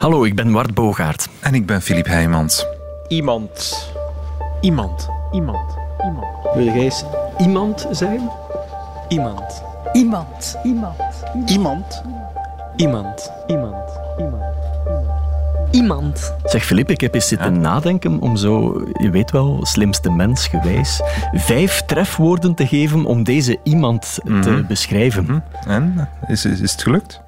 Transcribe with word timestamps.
Hallo, 0.00 0.24
ik 0.24 0.34
ben 0.34 0.52
Wart 0.52 0.74
Bogaert. 0.74 1.28
En 1.40 1.54
ik 1.54 1.66
ben 1.66 1.82
Filip 1.82 2.06
Heijmans. 2.06 2.66
Iemand. 3.08 3.88
Iemand. 4.60 5.08
Iemand. 5.32 5.76
Iemand. 6.04 6.26
Wil 6.54 6.64
jij 6.64 6.74
eens 6.74 7.04
iemand 7.38 7.86
zeggen? 7.90 8.30
Iemand. 9.08 9.62
Iemand. 9.92 10.58
Iemand. 10.62 11.22
Iemand. 11.46 12.02
Iemand. 12.76 13.32
Iemand. 13.46 13.90
Iemand. 14.18 14.44
Iemand. 15.70 16.34
Zeg 16.44 16.64
Filip, 16.64 16.90
ik 16.90 17.00
heb 17.00 17.14
eens 17.14 17.28
zitten 17.28 17.60
nadenken 17.60 18.20
om 18.20 18.36
zo, 18.36 18.82
je 18.92 19.10
weet 19.10 19.30
wel, 19.30 19.58
slimste 19.62 20.10
mens 20.10 20.48
gewijs, 20.48 21.00
vijf 21.32 21.82
trefwoorden 21.86 22.54
te 22.54 22.66
geven 22.66 23.04
om 23.04 23.24
deze 23.24 23.58
iemand 23.62 24.18
te 24.24 24.64
beschrijven. 24.68 25.44
En? 25.66 26.08
Is, 26.26 26.44
is, 26.44 26.60
is 26.60 26.72
het 26.72 26.82
gelukt? 26.82 27.20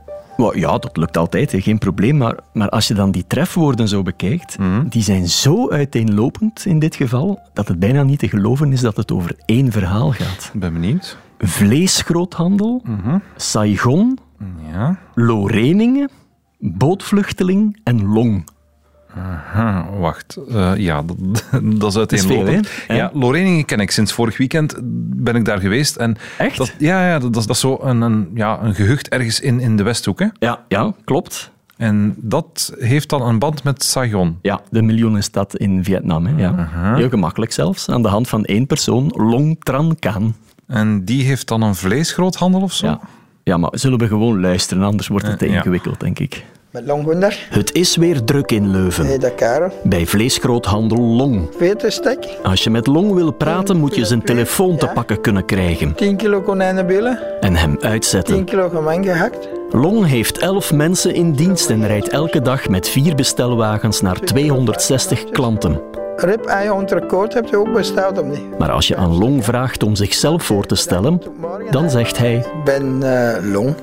Ja, 0.54 0.78
dat 0.78 0.96
lukt 0.96 1.16
altijd, 1.16 1.54
geen 1.56 1.78
probleem. 1.78 2.16
Maar, 2.16 2.38
maar 2.52 2.68
als 2.68 2.88
je 2.88 2.94
dan 2.94 3.10
die 3.10 3.24
trefwoorden 3.26 3.88
zo 3.88 4.02
bekijkt, 4.02 4.56
die 4.88 5.02
zijn 5.02 5.28
zo 5.28 5.70
uiteenlopend 5.70 6.66
in 6.66 6.78
dit 6.78 6.96
geval, 6.96 7.40
dat 7.52 7.68
het 7.68 7.78
bijna 7.78 8.02
niet 8.02 8.18
te 8.18 8.28
geloven 8.28 8.72
is 8.72 8.80
dat 8.80 8.96
het 8.96 9.12
over 9.12 9.34
één 9.46 9.72
verhaal 9.72 10.12
gaat. 10.12 10.50
Ik 10.54 10.60
ben 10.60 10.72
benieuwd. 10.72 11.16
Vleesgroothandel, 11.38 12.82
Saigon, 13.36 14.18
Ja. 14.72 14.98
Loreningen, 15.14 16.10
bootvluchteling 16.58 17.80
en 17.84 18.06
Long. 18.06 18.44
Aha, 19.16 19.86
wacht. 19.98 20.38
Eh, 20.50 20.72
ja, 20.76 21.02
dat, 21.02 21.16
dat 21.80 21.90
is 21.90 21.96
uiteenlopend. 21.96 22.68
Ja, 22.88 23.10
Loreningen 23.14 23.64
ken 23.64 23.80
ik. 23.80 23.90
Sinds 23.90 24.12
vorig 24.12 24.36
weekend 24.36 24.74
ben 25.22 25.36
ik 25.36 25.44
daar 25.44 25.58
geweest. 25.60 25.96
En 25.96 26.16
Echt? 26.38 26.56
Dat, 26.56 26.74
ja, 26.78 27.06
ja 27.08 27.18
dat, 27.18 27.32
dat 27.34 27.48
is- 27.48 27.60
zo 27.60 27.78
een, 27.82 28.00
een, 28.00 28.30
ja, 28.34 28.58
een 28.62 28.74
gehucht 28.74 29.08
ergens 29.08 29.40
in, 29.40 29.60
in 29.60 29.76
de 29.76 29.82
Westhoek. 29.82 30.18
Hè? 30.18 30.26
Ja, 30.38 30.64
ja, 30.68 30.92
klopt. 31.04 31.50
En 31.76 32.14
dat 32.18 32.72
heeft 32.78 33.08
dan 33.08 33.22
een 33.22 33.38
band 33.38 33.62
met 33.64 33.82
Saigon. 33.84 34.38
Ja, 34.42 34.60
de 34.70 34.82
miljoenenstad 34.82 35.56
in 35.56 35.84
Vietnam. 35.84 36.26
Hè, 36.26 36.42
ja. 36.42 36.68
Heel 36.96 37.08
gemakkelijk 37.08 37.52
zelfs, 37.52 37.88
aan 37.88 38.02
de 38.02 38.08
hand 38.08 38.28
van 38.28 38.44
één 38.44 38.66
persoon, 38.66 39.12
Long 39.16 39.56
Tran 39.64 39.96
Can. 39.98 40.34
En 40.66 41.04
die 41.04 41.24
heeft 41.24 41.48
dan 41.48 41.62
een 41.62 41.74
vleesgroothandel 41.74 42.60
of 42.62 42.72
zo? 42.72 42.86
Ja. 42.86 43.00
ja, 43.42 43.56
maar 43.56 43.70
zullen 43.72 43.98
we 43.98 44.06
gewoon 44.06 44.40
luisteren, 44.40 44.82
anders 44.82 45.08
wordt 45.08 45.26
het 45.26 45.38
te 45.38 45.46
Eh, 45.46 45.54
ingewikkeld, 45.54 46.00
denk 46.00 46.18
ik. 46.18 46.44
Met. 46.72 47.46
Het 47.50 47.72
is 47.72 47.96
weer 47.96 48.24
druk 48.24 48.52
in 48.52 48.70
Leuven. 48.70 49.06
Hey, 49.06 49.18
dat 49.18 49.34
Karel. 49.34 49.70
Bij 49.84 50.06
vleesgroothandel 50.06 50.98
Long. 50.98 51.48
Veterstek. 51.58 52.26
Als 52.42 52.64
je 52.64 52.70
met 52.70 52.86
Long 52.86 53.14
wil 53.14 53.30
praten, 53.32 53.76
moet 53.76 53.94
je 53.94 54.04
zijn 54.04 54.22
telefoon 54.22 54.76
te 54.76 54.86
Ja. 54.86 54.92
pakken 54.92 55.20
kunnen 55.20 55.44
krijgen 55.44 55.94
10 55.94 56.16
kilo 56.16 56.40
konijnenbillen. 56.40 57.40
en 57.40 57.56
hem 57.56 57.78
10 57.78 57.88
uitzetten. 57.90 58.44
kilo 58.44 58.68
gemeng 58.68 59.04
gehakt. 59.04 59.48
Long 59.70 60.06
heeft 60.06 60.38
11 60.38 60.72
mensen 60.72 61.14
in 61.14 61.32
dienst 61.32 61.70
en 61.70 61.86
rijdt 61.86 62.08
elke 62.08 62.40
dag 62.42 62.68
met 62.68 62.88
vier 62.88 63.14
bestelwagens 63.14 64.00
naar 64.00 64.20
260 64.20 65.24
klanten. 65.24 65.80
Rib, 66.16 66.44
ei, 66.44 66.68
entrecote 66.68 67.36
heb 67.36 67.46
je 67.48 67.56
ook 67.56 67.72
besteld 67.72 68.18
of 68.18 68.26
niet? 68.26 68.58
Maar 68.58 68.70
als 68.70 68.88
je 68.88 68.96
aan 68.96 69.18
Long 69.18 69.44
vraagt 69.44 69.82
om 69.82 69.94
zichzelf 69.94 70.42
voor 70.44 70.66
te 70.66 70.74
stellen, 70.74 71.22
dan 71.70 71.90
zegt 71.90 72.18
hij: 72.18 72.34
Ik 72.34 72.64
ben 72.64 73.02
eh, 73.02 73.52
Long. 73.52 73.74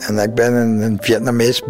En 0.00 0.18
ik 0.18 0.34
ben 0.34 0.54
een, 0.54 0.80
een 0.80 0.98
Vietnamees. 1.00 1.62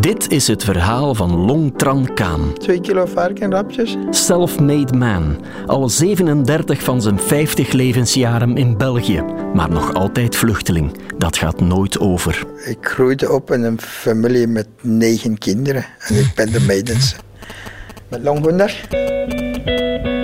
Dit 0.00 0.30
is 0.32 0.46
het 0.46 0.64
verhaal 0.64 1.14
van 1.14 1.36
Long 1.36 1.78
Tran 1.78 2.14
Can. 2.14 2.52
2 2.58 2.80
kilo 2.80 3.06
varkenrapjes. 3.06 3.96
Self-made 4.10 4.96
man, 4.96 5.44
al 5.66 5.88
37 5.88 6.82
van 6.82 7.02
zijn 7.02 7.18
50 7.18 7.72
levensjaren 7.72 8.56
in 8.56 8.76
België, 8.76 9.24
maar 9.54 9.70
nog 9.70 9.94
altijd 9.94 10.36
vluchteling. 10.36 10.92
Dat 11.18 11.36
gaat 11.36 11.60
nooit 11.60 11.98
over. 11.98 12.46
Ik 12.64 12.78
groeide 12.80 13.32
op 13.32 13.52
in 13.52 13.62
een 13.62 13.80
familie 13.80 14.46
met 14.46 14.68
negen 14.80 15.38
kinderen. 15.38 15.86
En 15.98 16.14
ik 16.14 16.32
ben 16.34 16.52
de 16.52 16.60
middenste. 16.60 17.16
Met 18.08 18.22
Longhoender. 18.22 18.88
In 18.90 20.19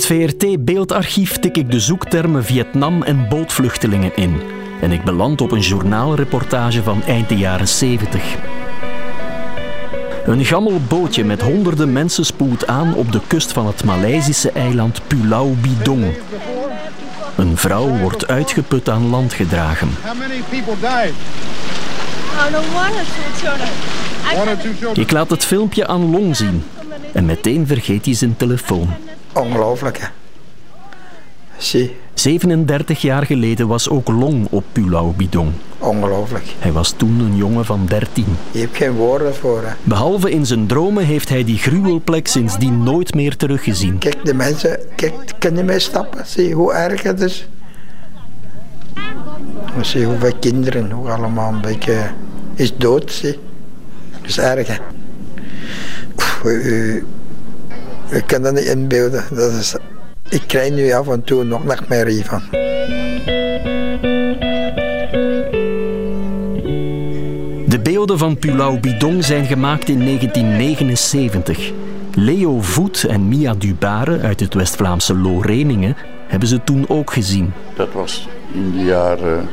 het 0.00 0.08
VRT-beeldarchief 0.08 1.38
tik 1.38 1.56
ik 1.56 1.70
de 1.70 1.80
zoektermen 1.80 2.44
Vietnam 2.44 3.02
en 3.02 3.28
bootvluchtelingen 3.28 4.16
in. 4.16 4.40
En 4.80 4.92
ik 4.92 5.04
beland 5.04 5.40
op 5.40 5.50
een 5.50 5.60
journaalreportage 5.60 6.82
van 6.82 7.02
eind 7.02 7.28
de 7.28 7.36
jaren 7.36 7.68
70. 7.68 8.22
Een 10.24 10.44
gammel 10.44 10.80
bootje 10.88 11.24
met 11.24 11.42
honderden 11.42 11.92
mensen 11.92 12.24
spoelt 12.24 12.66
aan 12.66 12.94
op 12.94 13.12
de 13.12 13.20
kust 13.26 13.52
van 13.52 13.66
het 13.66 13.84
Maleisische 13.84 14.50
eiland 14.50 15.00
Pulau 15.06 15.54
Bidong. 15.54 16.04
Een 17.36 17.56
vrouw 17.56 17.88
wordt 17.98 18.28
uitgeput 18.28 18.88
aan 18.88 19.08
land 19.08 19.32
gedragen. 19.32 19.88
Ik 24.94 25.10
laat 25.10 25.30
het 25.30 25.44
filmpje 25.44 25.86
aan 25.86 26.10
Long 26.10 26.36
zien 26.36 26.64
en 27.12 27.24
meteen 27.24 27.66
vergeet 27.66 28.04
hij 28.04 28.14
zijn 28.14 28.36
telefoon. 28.36 28.88
Ongelooflijk, 29.32 29.98
hè. 29.98 30.06
Zie, 31.56 31.96
37 32.14 33.00
jaar 33.00 33.26
geleden 33.26 33.66
was 33.68 33.88
ook 33.88 34.08
Long 34.08 34.46
op 34.50 34.64
Pulau 34.72 35.12
Bidong. 35.16 35.50
ongelooflijk. 35.78 36.44
Hij 36.58 36.72
was 36.72 36.90
toen 36.96 37.20
een 37.20 37.36
jongen 37.36 37.64
van 37.64 37.86
13. 37.86 38.24
Je 38.50 38.58
hebt 38.60 38.76
geen 38.76 38.92
woorden 38.92 39.34
voor, 39.34 39.62
hè. 39.64 39.72
Behalve 39.82 40.30
in 40.30 40.46
zijn 40.46 40.66
dromen 40.66 41.04
heeft 41.04 41.28
hij 41.28 41.44
die 41.44 41.58
gruwelplek 41.58 42.26
sindsdien 42.28 42.82
nooit 42.82 43.14
meer 43.14 43.36
teruggezien. 43.36 43.98
Kijk, 43.98 44.24
de 44.24 44.34
mensen, 44.34 44.78
kijk, 44.96 45.14
kan 45.38 45.56
je 45.56 45.62
mee 45.62 45.78
stappen? 45.78 46.26
Zie 46.26 46.54
hoe 46.54 46.72
erg 46.72 47.02
het 47.02 47.20
is. 47.20 47.48
Zie 49.80 50.04
hoeveel 50.04 50.34
kinderen 50.40 50.92
ook 50.92 51.08
allemaal 51.08 51.52
een 51.52 51.60
beetje 51.60 52.10
is 52.54 52.76
dood. 52.76 53.12
Zie. 53.12 53.38
Dat 54.20 54.28
is 54.28 54.38
erg, 54.38 54.66
hè. 54.66 54.76
Oef, 56.14 56.40
u, 56.44 56.50
u, 56.50 57.06
u 58.12 58.20
kan 58.20 58.42
dat 58.42 58.54
niet 58.54 58.64
inbeelden. 58.64 59.24
Dat 59.30 59.52
is, 59.52 59.76
ik 60.28 60.42
krijg 60.46 60.72
nu 60.72 60.92
af 60.92 61.08
en 61.08 61.24
toe 61.24 61.44
nog 61.44 61.64
nachtmerrie 61.64 62.24
van. 62.24 62.42
De 67.66 67.80
beelden 67.82 68.18
van 68.18 68.38
Pulau 68.38 68.80
Bidong 68.80 69.24
zijn 69.24 69.44
gemaakt 69.44 69.88
in 69.88 69.98
1979. 70.04 71.72
Leo 72.14 72.60
Voet 72.60 73.04
en 73.04 73.28
Mia 73.28 73.54
Dubare 73.54 74.20
uit 74.20 74.40
het 74.40 74.54
West-Vlaamse 74.54 75.16
Loreningen 75.16 75.96
hebben 76.26 76.48
ze 76.48 76.64
toen 76.64 76.88
ook 76.88 77.12
gezien. 77.12 77.52
Dat 77.76 77.92
was 77.92 78.28
in 78.52 78.72
de 78.72 78.84
jaren 78.84 79.48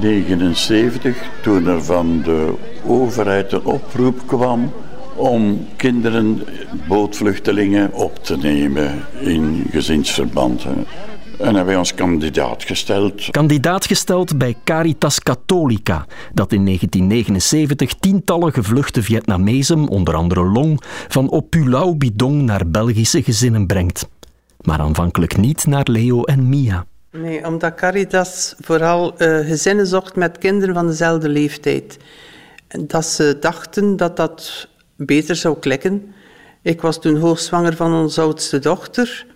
79, 0.00 1.16
toen 1.42 1.66
er 1.66 1.84
van 1.84 2.22
de 2.22 2.54
overheid 2.86 3.52
een 3.52 3.64
oproep 3.64 4.26
kwam 4.26 4.72
om 5.16 5.66
kinderen, 5.76 6.42
bootvluchtelingen, 6.88 7.92
op 7.92 8.24
te 8.24 8.36
nemen 8.36 9.04
in 9.20 9.66
gezinsverband. 9.70 10.64
hè. 10.64 10.72
En 11.38 11.44
hebben 11.44 11.64
wij 11.64 11.76
ons 11.76 11.94
kandidaat 11.94 12.62
gesteld. 12.62 13.30
Kandidaat 13.30 13.86
gesteld 13.86 14.38
bij 14.38 14.56
Caritas 14.64 15.20
Catholica, 15.20 16.06
dat 16.32 16.52
in 16.52 16.64
1979 16.64 17.94
tientallen 17.94 18.52
gevluchte 18.52 19.02
Vietnamezen, 19.02 19.88
onder 19.88 20.14
andere 20.14 20.44
Long, 20.44 20.80
van 21.08 21.30
op 21.30 21.50
Pulau 21.50 21.96
Bidong 21.96 22.42
naar 22.42 22.68
Belgische 22.68 23.22
gezinnen 23.22 23.66
brengt. 23.66 24.08
Maar 24.60 24.78
aanvankelijk 24.78 25.36
niet 25.36 25.66
naar 25.66 25.86
Leo 25.90 26.22
en 26.22 26.48
Mia. 26.48 26.86
Nee, 27.10 27.46
omdat 27.46 27.74
Caritas 27.74 28.54
vooral 28.60 29.18
eh, 29.18 29.46
gezinnen 29.46 29.86
zocht 29.86 30.16
met 30.16 30.38
kinderen 30.38 30.74
van 30.74 30.86
dezelfde 30.86 31.28
leeftijd. 31.28 31.98
En 32.68 32.86
dat 32.86 33.04
ze 33.04 33.36
dachten 33.40 33.96
dat 33.96 34.16
dat 34.16 34.68
beter 34.96 35.36
zou 35.36 35.58
klikken. 35.58 36.14
Ik 36.62 36.80
was 36.80 37.00
toen 37.00 37.16
hoogzwanger 37.16 37.76
van 37.76 37.94
onze 37.94 38.20
oudste 38.20 38.58
dochter. 38.58 39.26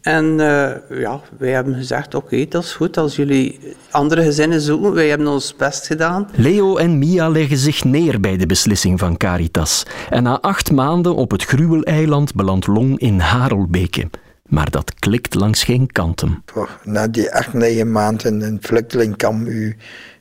En 0.00 0.40
eh, 0.40 1.00
ja, 1.00 1.20
wij 1.38 1.50
hebben 1.50 1.74
gezegd, 1.74 2.14
oké, 2.14 2.46
dat 2.48 2.62
is 2.62 2.72
goed. 2.72 2.96
Als 2.96 3.16
jullie 3.16 3.58
andere 3.90 4.22
gezinnen 4.22 4.60
zoeken, 4.60 4.92
wij 4.92 5.08
hebben 5.08 5.26
ons 5.26 5.56
best 5.56 5.86
gedaan. 5.86 6.28
Leo 6.34 6.76
en 6.76 6.98
Mia 6.98 7.28
leggen 7.28 7.56
zich 7.56 7.84
neer 7.84 8.20
bij 8.20 8.36
de 8.36 8.46
beslissing 8.46 8.98
van 8.98 9.16
Caritas. 9.16 9.86
En 10.10 10.22
na 10.22 10.40
acht 10.40 10.72
maanden 10.72 11.14
op 11.14 11.30
het 11.30 11.44
gruweleiland 11.44 12.34
belandt 12.34 12.66
Long 12.66 12.98
in 12.98 13.18
Harelbeke. 13.18 14.10
Maar 14.46 14.70
dat 14.70 14.94
klikt 14.94 15.34
langs 15.34 15.64
geen 15.64 15.92
kanten. 15.92 16.42
Na 16.82 17.08
die 17.08 17.32
acht, 17.32 17.52
negen 17.52 17.92
maanden 17.92 18.26
in 18.26 18.42
een 18.42 18.58
vluchtelingkamp, 18.60 19.46
u, 19.46 19.76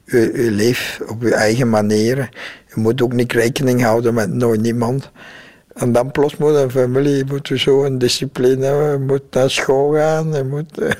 u 0.05 0.51
leeft 0.51 1.01
op 1.07 1.21
uw 1.21 1.31
eigen 1.31 1.69
manier. 1.69 2.29
Je 2.75 2.81
moet 2.81 3.01
ook 3.01 3.13
niet 3.13 3.33
rekening 3.33 3.81
houden 3.81 4.13
met 4.13 4.33
nooit 4.33 4.61
niemand. 4.61 5.11
En 5.73 5.91
dan 5.91 6.11
plots 6.11 6.37
moet 6.37 6.55
een 6.55 6.71
familie 6.71 7.25
moet 7.25 7.51
zo 7.55 7.83
een 7.83 7.97
discipline 7.97 8.65
hebben. 8.65 8.91
Je 8.91 8.97
moet 8.97 9.23
naar 9.31 9.49
school 9.49 9.93
gaan. 9.93 10.33
Je 10.33 10.43
moet, 10.43 10.77
eh, 10.77 10.91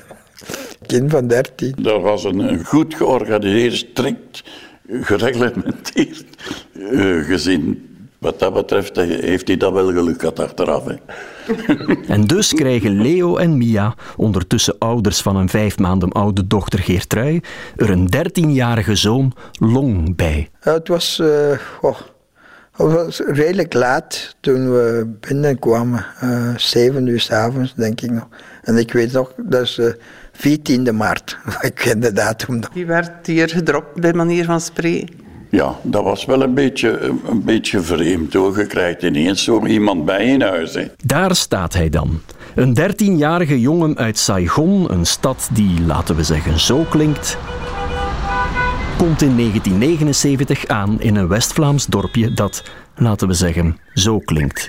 kind 0.86 1.10
van 1.10 1.26
dertien. 1.26 1.74
Dat 1.78 2.02
was 2.02 2.24
een, 2.24 2.38
een 2.38 2.64
goed 2.64 2.94
georganiseerd, 2.94 3.74
strikt, 3.74 4.44
gereglementeerd 4.88 6.24
eh, 6.72 7.24
gezin. 7.24 7.95
Wat 8.26 8.38
dat 8.38 8.54
betreft 8.54 8.98
eh, 8.98 9.06
heeft 9.06 9.48
hij 9.48 9.56
dat 9.56 9.72
wel 9.72 9.86
geluk 9.92 10.20
gehad 10.20 10.40
achteraf. 10.40 10.84
Hè. 10.84 10.94
En 12.14 12.26
dus 12.26 12.52
krijgen 12.52 13.02
Leo 13.02 13.36
en 13.36 13.56
Mia, 13.56 13.94
ondertussen 14.16 14.78
ouders 14.78 15.20
van 15.20 15.36
een 15.36 15.48
vijf 15.48 15.78
maanden 15.78 16.12
oude 16.12 16.46
dochter 16.46 16.78
Geertrui, 16.78 17.40
er 17.76 17.90
een 17.90 18.06
dertienjarige 18.06 18.94
zoon 18.94 19.32
Long 19.58 20.16
bij. 20.16 20.48
Ja, 20.62 20.72
het 20.72 20.88
was, 20.88 21.18
eh, 21.18 21.58
oh, 21.80 21.98
het 22.72 22.92
was 22.92 23.18
redelijk 23.18 23.72
laat 23.72 24.36
toen 24.40 24.72
we 24.72 25.16
binnenkwamen. 25.20 26.06
eh 26.20 26.56
zeven 26.56 27.06
uur 27.06 27.20
s'avonds, 27.20 27.74
denk 27.74 28.00
ik 28.00 28.10
nog. 28.10 28.28
En 28.62 28.76
ik 28.76 28.92
weet 28.92 29.12
nog, 29.12 29.32
dat 29.36 29.62
is 29.62 29.74
de 29.74 29.98
14e 30.32 30.92
maart. 30.92 31.38
ik 31.60 31.74
ken 31.74 32.00
de 32.00 32.12
datum 32.12 32.58
nog. 32.58 32.70
Die 32.72 32.86
werd 32.86 33.26
hier 33.26 33.48
gedropt, 33.48 34.00
bij 34.00 34.12
manier 34.12 34.44
van 34.44 34.60
spreken. 34.60 35.25
Ja, 35.56 35.76
dat 35.82 36.02
was 36.02 36.24
wel 36.24 36.42
een 36.42 36.54
beetje, 36.54 36.98
een 37.28 37.42
beetje 37.44 37.80
vreemd 37.80 38.32
hoor. 38.32 38.58
Je 38.58 38.66
krijgt 38.66 39.02
ineens 39.02 39.44
zo 39.44 39.66
iemand 39.66 40.04
bij 40.04 40.26
in 40.26 40.42
huis. 40.42 40.74
Hè. 40.74 40.86
Daar 41.04 41.36
staat 41.36 41.74
hij 41.74 41.88
dan. 41.88 42.20
Een 42.54 42.74
dertienjarige 42.74 43.60
jongen 43.60 43.96
uit 43.96 44.18
Saigon, 44.18 44.92
een 44.92 45.06
stad 45.06 45.48
die, 45.52 45.80
laten 45.80 46.16
we 46.16 46.22
zeggen, 46.22 46.60
zo 46.60 46.86
klinkt, 46.90 47.38
komt 48.98 49.22
in 49.22 49.36
1979 49.36 50.66
aan 50.66 51.00
in 51.00 51.16
een 51.16 51.28
West-Vlaams 51.28 51.86
dorpje 51.86 52.32
dat, 52.32 52.62
laten 52.94 53.28
we 53.28 53.34
zeggen, 53.34 53.78
zo 53.94 54.18
klinkt. 54.18 54.68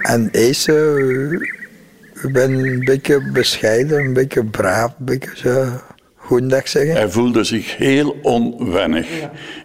En 0.00 0.28
deze, 0.32 0.72
ik 2.22 2.32
ben 2.32 2.52
een 2.52 2.84
beetje 2.84 3.30
bescheiden, 3.32 3.98
een 3.98 4.12
beetje 4.12 4.44
braaf, 4.44 4.94
een 4.98 5.04
beetje 5.04 5.30
zo, 5.34 5.66
goedendag 6.26 6.68
zeggen. 6.68 6.94
Hij 6.94 7.10
voelde 7.10 7.44
zich 7.44 7.76
heel 7.76 8.16
onwennig. 8.22 9.06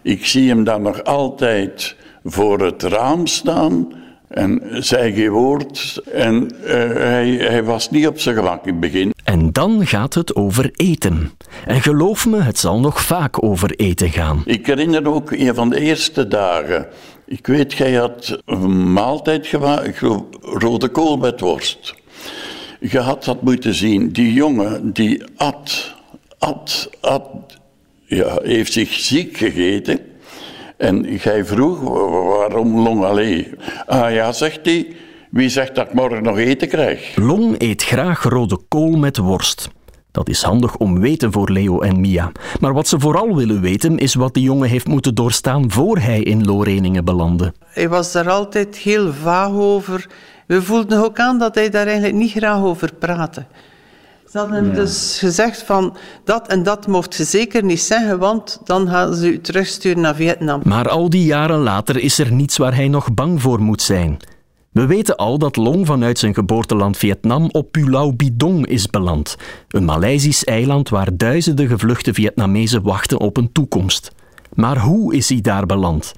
Ik 0.02 0.26
zie 0.26 0.48
hem 0.48 0.64
dan 0.64 0.82
nog 0.82 1.04
altijd 1.04 1.96
voor 2.24 2.60
het 2.60 2.82
raam 2.82 3.26
staan 3.26 3.92
en 4.28 4.62
zei 4.70 5.12
geen 5.12 5.30
woord. 5.30 6.02
En 6.12 6.50
eh, 6.64 6.74
hij, 6.96 7.28
hij 7.28 7.64
was 7.64 7.90
niet 7.90 8.06
op 8.06 8.20
zijn 8.20 8.36
gemak 8.36 8.66
in 8.66 8.70
het 8.70 8.80
begin. 8.80 9.12
En 9.24 9.52
dan 9.52 9.86
gaat 9.86 10.14
het 10.14 10.34
over 10.34 10.70
eten. 10.72 11.30
En 11.66 11.80
geloof 11.80 12.26
me, 12.26 12.40
het 12.40 12.58
zal 12.58 12.80
nog 12.80 13.02
vaak 13.02 13.42
over 13.44 13.70
eten 13.70 14.10
gaan. 14.10 14.42
Ik 14.44 14.66
herinner 14.66 15.08
ook 15.08 15.30
een 15.30 15.54
van 15.54 15.68
de 15.68 15.80
eerste 15.80 16.28
dagen. 16.28 16.86
Ik 17.26 17.46
weet, 17.46 17.72
jij 17.72 17.94
had 17.94 18.38
een 18.44 18.92
maaltijd 18.92 19.46
gemaakt, 19.46 20.00
rode 20.40 20.88
kool 20.88 21.16
met 21.16 21.40
worst. 21.40 21.94
Je 22.80 22.98
had 22.98 23.24
dat 23.24 23.42
moeten 23.42 23.74
zien. 23.74 24.12
Die 24.12 24.32
jongen 24.32 24.92
die 24.92 25.22
at, 25.36 25.94
at, 26.42 26.90
at, 27.00 27.22
ja, 28.04 28.38
heeft 28.42 28.72
zich 28.72 28.92
ziek 28.92 29.36
gegeten. 29.36 29.98
En 30.76 31.02
jij 31.22 31.44
vroeg, 31.44 31.80
wa- 31.80 32.22
waarom 32.38 32.78
long 32.78 33.04
alleen? 33.04 33.58
Ah 33.86 34.12
ja, 34.12 34.32
zegt 34.32 34.60
hij, 34.62 34.96
wie 35.30 35.48
zegt 35.48 35.74
dat 35.74 35.86
ik 35.86 35.94
morgen 35.94 36.22
nog 36.22 36.38
eten 36.38 36.68
krijg? 36.68 37.16
Long 37.16 37.54
eet 37.58 37.82
graag 37.82 38.22
rode 38.22 38.58
kool 38.68 38.96
met 38.96 39.16
worst. 39.16 39.68
Dat 40.10 40.28
is 40.28 40.42
handig 40.42 40.76
om 40.76 41.00
weten 41.00 41.32
voor 41.32 41.50
Leo 41.50 41.80
en 41.80 42.00
Mia. 42.00 42.32
Maar 42.60 42.72
wat 42.72 42.88
ze 42.88 43.00
vooral 43.00 43.36
willen 43.36 43.60
weten 43.60 43.98
is 43.98 44.14
wat 44.14 44.34
de 44.34 44.40
jongen 44.40 44.68
heeft 44.68 44.86
moeten 44.86 45.14
doorstaan 45.14 45.70
voor 45.70 45.98
hij 45.98 46.20
in 46.22 46.44
Loreningen 46.44 47.04
belandde. 47.04 47.52
Hij 47.64 47.88
was 47.88 48.12
daar 48.12 48.30
altijd 48.30 48.76
heel 48.76 49.12
vaag 49.12 49.50
over. 49.52 50.06
We 50.46 50.62
voelden 50.62 51.04
ook 51.04 51.18
aan 51.18 51.38
dat 51.38 51.54
hij 51.54 51.70
daar 51.70 51.86
eigenlijk 51.86 52.16
niet 52.16 52.30
graag 52.30 52.62
over 52.62 52.94
praatte. 52.98 53.44
Ze 54.32 54.38
hadden 54.38 54.64
hem 54.64 54.74
dus 54.74 55.18
gezegd 55.18 55.62
van 55.62 55.96
dat 56.24 56.48
en 56.48 56.62
dat 56.62 56.86
mocht 56.86 57.14
je 57.14 57.24
zeker 57.24 57.64
niet 57.64 57.80
zeggen, 57.80 58.18
want 58.18 58.60
dan 58.64 58.88
gaan 58.88 59.14
ze 59.14 59.32
u 59.32 59.40
terugsturen 59.40 60.02
naar 60.02 60.14
Vietnam. 60.14 60.60
Maar 60.64 60.88
al 60.88 61.10
die 61.10 61.24
jaren 61.24 61.58
later 61.58 61.96
is 61.96 62.18
er 62.18 62.32
niets 62.32 62.56
waar 62.56 62.74
hij 62.74 62.88
nog 62.88 63.14
bang 63.14 63.42
voor 63.42 63.60
moet 63.60 63.82
zijn. 63.82 64.16
We 64.70 64.86
weten 64.86 65.16
al 65.16 65.38
dat 65.38 65.56
Long 65.56 65.86
vanuit 65.86 66.18
zijn 66.18 66.34
geboorteland 66.34 66.96
Vietnam 66.96 67.48
op 67.50 67.72
Pulau 67.72 68.14
Bidong 68.14 68.66
is 68.66 68.86
beland, 68.86 69.36
een 69.68 69.84
Maleisisch 69.84 70.44
eiland 70.44 70.88
waar 70.88 71.16
duizenden 71.16 71.68
gevluchte 71.68 72.14
Vietnamezen 72.14 72.82
wachten 72.82 73.20
op 73.20 73.36
een 73.36 73.52
toekomst. 73.52 74.12
Maar 74.54 74.78
hoe 74.78 75.14
is 75.14 75.28
hij 75.28 75.40
daar 75.40 75.66
beland? 75.66 76.12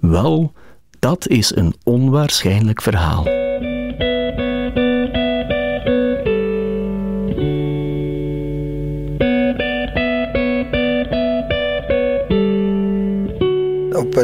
Wel, 0.00 0.52
dat 0.98 1.28
is 1.28 1.56
een 1.56 1.74
onwaarschijnlijk 1.84 2.82
verhaal. 2.82 3.51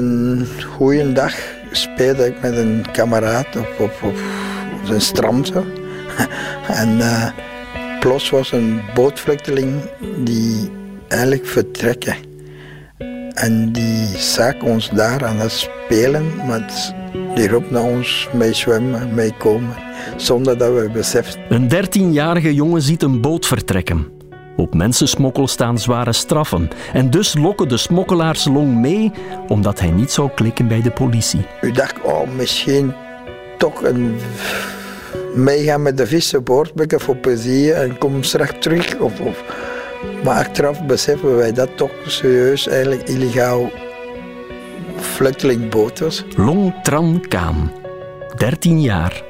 Een 0.04 0.46
goede 0.76 1.12
dag 1.12 1.34
speelde 1.70 2.26
ik 2.26 2.40
met 2.42 2.56
een 2.56 2.84
kameraad 2.92 3.56
op, 3.56 3.74
op, 3.78 3.92
op, 4.02 4.14
een 4.90 5.00
strand. 5.00 5.52
En 6.68 7.00
eh, 7.00 7.30
plots 8.00 8.30
was 8.30 8.52
een 8.52 8.80
bootvluchteling 8.94 9.80
die 10.24 10.70
eigenlijk 11.08 11.46
vertrekken. 11.46 12.16
En 13.34 13.72
die 13.72 14.06
zag 14.16 14.60
ons 14.62 14.90
daar 14.90 15.24
aan 15.24 15.38
het 15.38 15.52
spelen, 15.52 16.24
maar 16.46 16.70
die 17.34 17.48
roept 17.48 17.70
naar 17.70 17.82
ons 17.82 18.28
mee 18.32 18.52
zwemmen, 18.52 19.14
mee 19.14 19.34
komen, 19.38 19.74
zonder 20.16 20.58
dat 20.58 20.74
we 20.74 20.90
beseften. 20.92 21.40
Een 21.48 21.68
dertienjarige 21.68 22.54
jongen 22.54 22.82
ziet 22.82 23.02
een 23.02 23.20
boot 23.20 23.46
vertrekken. 23.46 24.17
Op 24.58 24.74
mensensmokkel 24.74 25.48
staan 25.48 25.78
zware 25.78 26.12
straffen 26.12 26.68
en 26.92 27.10
dus 27.10 27.34
lokken 27.34 27.68
de 27.68 27.76
smokkelaars 27.76 28.44
Long 28.44 28.80
mee 28.80 29.12
omdat 29.48 29.80
hij 29.80 29.90
niet 29.90 30.10
zou 30.10 30.30
klikken 30.34 30.68
bij 30.68 30.82
de 30.82 30.90
politie. 30.90 31.46
U 31.60 31.72
dacht, 31.72 32.00
oh, 32.02 32.30
misschien 32.36 32.94
toch 33.58 33.84
een 33.84 34.16
meegaan 35.34 35.82
met 35.82 35.96
de 35.96 36.06
vissenboord, 36.06 36.72
voor 36.88 37.16
plezier 37.16 37.74
en 37.74 37.98
kom 37.98 38.22
straks 38.22 38.54
terug. 38.58 38.98
Of, 38.98 39.20
of. 39.20 39.44
Maar 40.24 40.36
achteraf 40.36 40.82
beseffen 40.82 41.36
wij 41.36 41.52
dat 41.52 41.76
toch 41.76 41.92
serieus 42.06 42.68
eigenlijk 42.68 43.08
illegaal 43.08 43.70
vluchtelingboot 44.96 45.98
was. 45.98 46.24
Long 46.36 46.74
Tran 46.82 47.24
Kaan, 47.28 47.72
13 48.36 48.80
jaar, 48.80 49.22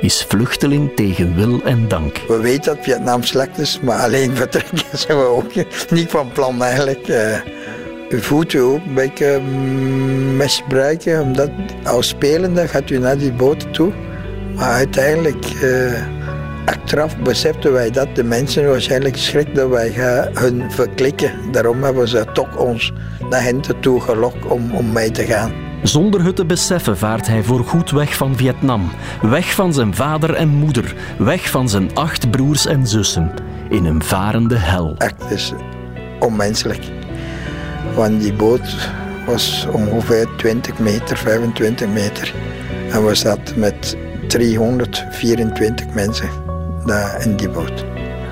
is 0.00 0.24
vluchteling 0.28 0.96
tegen 0.96 1.34
wil 1.34 1.60
en 1.64 1.88
dank. 1.88 2.18
We 2.28 2.40
weten 2.40 2.74
dat 2.74 2.84
Vietnam 2.84 3.22
slecht 3.22 3.58
is, 3.58 3.80
maar 3.80 3.98
alleen 3.98 4.36
vertrekken 4.36 4.78
zijn 4.98 5.18
we 5.18 5.24
ook 5.24 5.54
niet 5.90 6.10
van 6.10 6.32
plan 6.32 6.62
eigenlijk. 6.62 7.08
u 8.08 8.20
voelt 8.20 8.52
u 8.52 8.60
ook 8.60 8.86
een 8.86 8.94
beetje 8.94 9.38
mm, 9.38 10.36
misbruiken, 10.36 11.22
omdat 11.22 11.50
als 11.84 12.08
spelende 12.08 12.68
gaat 12.68 12.90
u 12.90 12.98
naar 12.98 13.18
die 13.18 13.32
boot 13.32 13.72
toe. 13.72 13.92
Maar 14.54 14.70
uiteindelijk, 14.70 15.44
eh, 15.62 16.02
achteraf 16.64 17.16
beseften 17.16 17.72
wij 17.72 17.90
dat 17.90 18.08
de 18.14 18.24
mensen 18.24 18.68
waarschijnlijk 18.68 19.16
schrik 19.16 19.54
dat 19.54 19.68
wij 19.68 19.90
gaan 19.90 20.28
hun 20.32 20.72
verklikken. 20.72 21.32
Daarom 21.52 21.82
hebben 21.82 22.08
ze 22.08 22.24
toch 22.32 22.56
ons 22.56 22.92
naar 23.30 23.42
hen 23.42 23.60
toe 23.80 24.00
gelokt 24.00 24.46
om, 24.46 24.74
om 24.74 24.92
mee 24.92 25.10
te 25.10 25.24
gaan. 25.24 25.67
Zonder 25.82 26.24
het 26.24 26.36
te 26.36 26.44
beseffen 26.44 26.98
vaart 26.98 27.26
hij 27.26 27.42
voorgoed 27.42 27.90
weg 27.90 28.14
van 28.14 28.36
Vietnam. 28.36 28.90
Weg 29.22 29.54
van 29.54 29.72
zijn 29.72 29.94
vader 29.94 30.34
en 30.34 30.48
moeder. 30.48 30.94
Weg 31.18 31.50
van 31.50 31.68
zijn 31.68 31.94
acht 31.94 32.30
broers 32.30 32.66
en 32.66 32.86
zussen. 32.86 33.32
In 33.68 33.84
een 33.84 34.02
varende 34.02 34.56
hel. 34.56 34.94
Echt 34.98 35.30
is 35.30 35.52
onmenselijk. 36.18 36.82
Want 37.94 38.20
die 38.20 38.32
boot 38.32 38.90
was 39.26 39.66
ongeveer 39.72 40.28
20 40.36 40.78
meter, 40.78 41.16
25 41.16 41.88
meter. 41.88 42.34
En 42.90 43.06
we 43.06 43.14
zaten 43.14 43.58
met 43.58 43.96
324 44.28 45.86
mensen 45.94 46.28
daar 46.86 47.22
in 47.22 47.36
die 47.36 47.48
boot. 47.48 47.84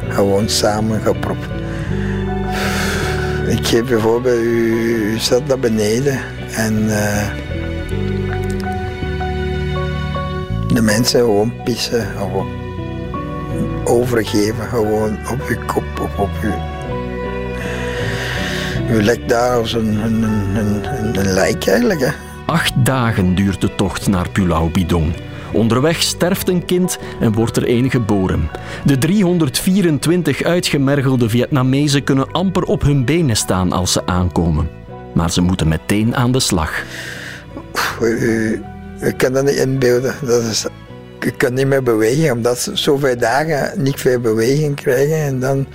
Gewoon 0.09 0.49
samengepropt. 0.49 1.47
Ik 3.49 3.67
geef 3.67 3.85
bijvoorbeeld, 3.85 4.43
u, 4.43 5.19
zat 5.19 5.47
naar 5.47 5.59
beneden 5.59 6.21
en 6.57 6.75
eh, 6.89 7.29
de 10.75 10.83
mensen 10.83 11.21
gewoon 11.21 11.53
pissen, 11.65 12.07
gewoon 12.17 12.49
overgeven, 13.85 14.65
gewoon 14.65 15.19
op 15.31 15.49
uw 15.49 15.67
kop 15.67 16.01
of 16.01 16.19
op 16.19 16.31
uw 16.43 16.75
u 18.91 19.03
lijkt 19.03 19.29
daar 19.29 19.59
als 19.59 19.73
een, 19.73 20.05
een, 20.05 20.23
een, 21.19 21.33
lijk 21.33 21.67
eigenlijk. 21.67 22.01
Hè. 22.01 22.11
Acht 22.47 22.73
dagen 22.85 23.35
duurt 23.35 23.61
de 23.61 23.75
tocht 23.75 24.09
naar 24.09 24.31
Pulau 24.31 24.71
Bidong. 24.71 25.15
Onderweg 25.53 26.03
sterft 26.03 26.49
een 26.49 26.65
kind 26.65 26.99
en 27.21 27.33
wordt 27.33 27.57
er 27.57 27.69
een 27.69 27.91
geboren. 27.91 28.51
De 28.85 28.99
324 28.99 30.43
uitgemergelde 30.43 31.29
Vietnamezen 31.29 32.05
kunnen 32.05 32.33
amper 32.33 32.63
op 32.63 32.83
hun 32.83 33.05
benen 33.05 33.37
staan 33.37 33.73
als 33.73 33.93
ze 33.93 34.07
aankomen. 34.07 34.86
Maar 35.17 35.31
ze 35.31 35.41
moeten 35.41 35.69
meteen 35.69 36.17
aan 36.17 36.33
de 36.33 36.41
slag. 36.41 36.83
U, 38.03 38.07
u, 38.07 38.63
u 39.01 39.13
kan 39.13 39.33
dat 39.33 39.45
niet 39.45 39.55
inbeelden. 39.55 40.15
Dat 40.23 40.43
is, 40.43 40.67
je 41.21 41.31
kunt 41.31 41.55
niet 41.55 41.67
meer 41.67 41.83
bewegen, 41.83 42.33
omdat 42.33 42.59
ze 42.59 42.77
zoveel 42.77 43.19
dagen 43.19 43.83
niet 43.83 44.01
veel 44.01 44.21
beweging 44.21 44.75
krijgen. 44.75 45.17
En 45.17 45.41
dan 45.41 45.67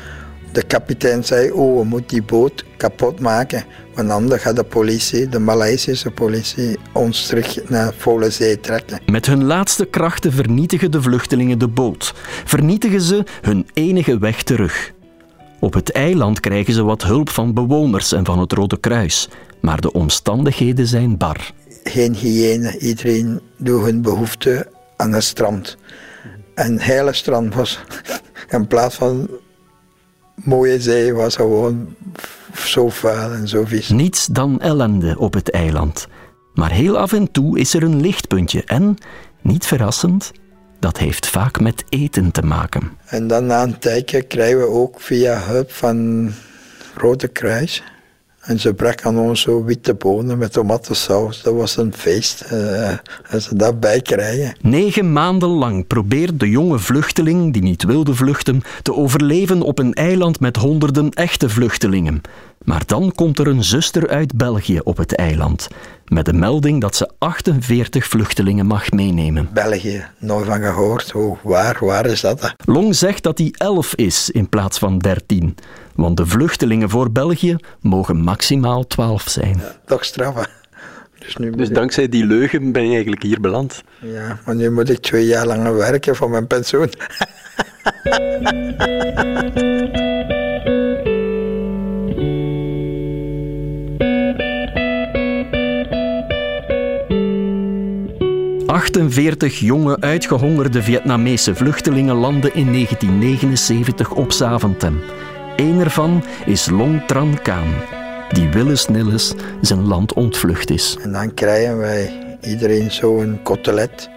De 0.51 0.63
kapitein 0.63 1.24
zei, 1.24 1.51
oh, 1.51 1.79
we 1.79 1.83
moeten 1.83 2.07
die 2.07 2.24
boot 2.24 2.65
kapot 2.77 3.19
maken. 3.19 3.63
Want 3.95 4.10
anders 4.10 4.41
gaat 4.41 4.55
de 4.55 4.63
politie, 4.63 5.29
de 5.29 5.39
Maleisische 5.39 6.12
politie, 6.12 6.77
ons 6.93 7.25
terug 7.27 7.69
naar 7.69 7.93
volle 7.98 8.29
zee 8.29 8.60
trekken. 8.60 9.00
Met 9.05 9.25
hun 9.25 9.43
laatste 9.43 9.86
krachten 9.86 10.31
vernietigen 10.31 10.91
de 10.91 11.01
vluchtelingen 11.01 11.60
de 11.60 11.67
boot. 11.67 12.13
Vernietigen 12.45 13.01
ze 13.01 13.24
hun 13.41 13.67
enige 13.74 14.17
weg 14.17 14.43
terug. 14.43 14.91
Op 15.61 15.73
het 15.73 15.91
eiland 15.91 16.39
krijgen 16.39 16.73
ze 16.73 16.83
wat 16.83 17.03
hulp 17.03 17.29
van 17.29 17.53
bewoners 17.53 18.11
en 18.11 18.25
van 18.25 18.39
het 18.39 18.51
Rode 18.51 18.79
Kruis. 18.79 19.29
Maar 19.59 19.81
de 19.81 19.91
omstandigheden 19.91 20.87
zijn 20.87 21.17
bar. 21.17 21.51
Geen 21.83 22.15
hygiëne, 22.15 22.79
iedereen 22.79 23.41
doet 23.57 23.83
hun 23.83 24.01
behoefte 24.01 24.67
aan 24.97 25.11
het 25.11 25.23
strand. 25.23 25.77
En 26.55 26.73
het 26.73 26.83
hele 26.83 27.13
strand 27.13 27.53
was, 27.55 27.79
in 28.49 28.67
plaats 28.67 28.95
van 28.95 29.29
mooie 30.35 30.81
zee, 30.81 31.13
was 31.13 31.35
gewoon 31.35 31.95
zo 32.55 32.89
vuil 32.89 33.31
en 33.31 33.47
zo 33.47 33.63
vies. 33.65 33.89
Niets 33.89 34.25
dan 34.25 34.59
ellende 34.59 35.15
op 35.17 35.33
het 35.33 35.51
eiland. 35.51 36.07
Maar 36.53 36.71
heel 36.71 36.97
af 36.97 37.13
en 37.13 37.31
toe 37.31 37.59
is 37.59 37.73
er 37.73 37.83
een 37.83 38.01
lichtpuntje 38.01 38.63
en, 38.63 38.97
niet 39.41 39.65
verrassend, 39.65 40.31
dat 40.81 40.97
heeft 40.97 41.27
vaak 41.27 41.59
met 41.59 41.83
eten 41.89 42.31
te 42.31 42.41
maken. 42.41 42.97
En 43.05 43.27
dan 43.27 43.45
na 43.45 43.63
een 43.63 43.79
tijdje 43.79 44.21
krijgen 44.21 44.59
we 44.59 44.65
ook 44.65 45.01
via 45.01 45.39
hulp 45.39 45.71
van 45.71 46.29
Rode 46.95 47.27
Kruis. 47.27 47.83
En 48.41 48.60
ze 48.60 48.74
brachten 48.74 49.05
aan 49.05 49.19
ons 49.19 49.41
zo 49.41 49.63
witte 49.63 49.93
bonen 49.93 50.38
met 50.38 50.53
tomatensaus. 50.53 51.41
Dat 51.41 51.53
was 51.53 51.77
een 51.77 51.93
feest. 51.93 52.45
Als 53.31 53.43
ze 53.43 53.55
dat 53.55 53.79
bij 53.79 54.01
krijgen. 54.01 54.55
Negen 54.62 55.13
maanden 55.13 55.50
lang 55.50 55.88
probeert 55.88 56.39
de 56.39 56.50
jonge 56.50 56.79
vluchteling, 56.79 57.53
die 57.53 57.62
niet 57.62 57.83
wilde 57.83 58.15
vluchten, 58.15 58.62
te 58.81 58.93
overleven 58.93 59.62
op 59.62 59.79
een 59.79 59.93
eiland 59.93 60.39
met 60.39 60.55
honderden 60.55 61.10
echte 61.10 61.50
vluchtelingen. 61.50 62.21
Maar 62.63 62.83
dan 62.86 63.12
komt 63.15 63.39
er 63.39 63.48
een 63.48 63.63
zuster 63.63 64.10
uit 64.10 64.38
België 64.38 64.79
op 64.79 64.98
het 64.98 65.15
eiland. 65.15 65.67
Met 66.05 66.25
de 66.25 66.33
melding 66.33 66.81
dat 66.81 66.95
ze 66.95 67.10
48 67.17 68.07
vluchtelingen 68.07 68.65
mag 68.65 68.91
meenemen. 68.91 69.50
België, 69.53 70.05
nooit 70.17 70.45
van 70.45 70.62
gehoord. 70.62 71.15
Oh, 71.15 71.38
waar, 71.41 71.77
waar 71.79 72.05
is 72.05 72.21
dat? 72.21 72.53
Long 72.65 72.95
zegt 72.95 73.24
dat 73.24 73.38
hij 73.38 73.53
11 73.57 73.95
is 73.95 74.29
in 74.29 74.50
plaats 74.50 74.79
van 74.79 74.98
13. 74.98 75.55
Want 75.95 76.17
de 76.17 76.25
vluchtelingen 76.25 76.89
voor 76.89 77.12
België 77.12 77.55
mogen 77.79 78.17
maximaal 78.17 78.88
12 78.88 79.29
zijn. 79.29 79.57
Ja, 79.57 79.75
toch 79.86 80.05
straffen. 80.05 80.48
Dus, 81.19 81.36
nu 81.36 81.51
dus 81.51 81.69
dankzij 81.69 82.10
die 82.10 82.25
leugen 82.25 82.71
ben 82.71 82.83
je 82.86 82.91
eigenlijk 82.91 83.24
hier 83.24 83.41
beland. 83.41 83.83
Ja, 84.00 84.39
maar 84.45 84.55
nu 84.55 84.71
moet 84.71 84.89
ik 84.89 85.00
twee 85.00 85.25
jaar 85.25 85.45
langer 85.45 85.75
werken 85.75 86.15
voor 86.15 86.29
mijn 86.29 86.48
pensioen. 86.48 86.89
48 98.71 99.60
jonge 99.60 100.00
uitgehongerde 100.00 100.83
Vietnamese 100.83 101.55
vluchtelingen 101.55 102.15
landen 102.15 102.55
in 102.55 102.71
1979 102.71 104.12
op 104.12 104.31
Zaventem. 104.31 105.01
Eén 105.55 105.79
ervan 105.79 106.24
is 106.46 106.70
Long 106.70 107.05
Tran 107.08 107.39
Kaan, 107.41 107.74
die 108.31 108.50
willens 108.50 108.88
nillens 108.88 109.34
zijn 109.62 109.88
land 109.88 110.13
ontvlucht 110.13 110.70
is. 110.70 110.98
En 111.01 111.12
dan 111.12 111.34
krijgen 111.34 111.77
wij 111.77 112.38
iedereen 112.41 112.91
zo'n 112.91 113.39
kotelet 113.43 114.10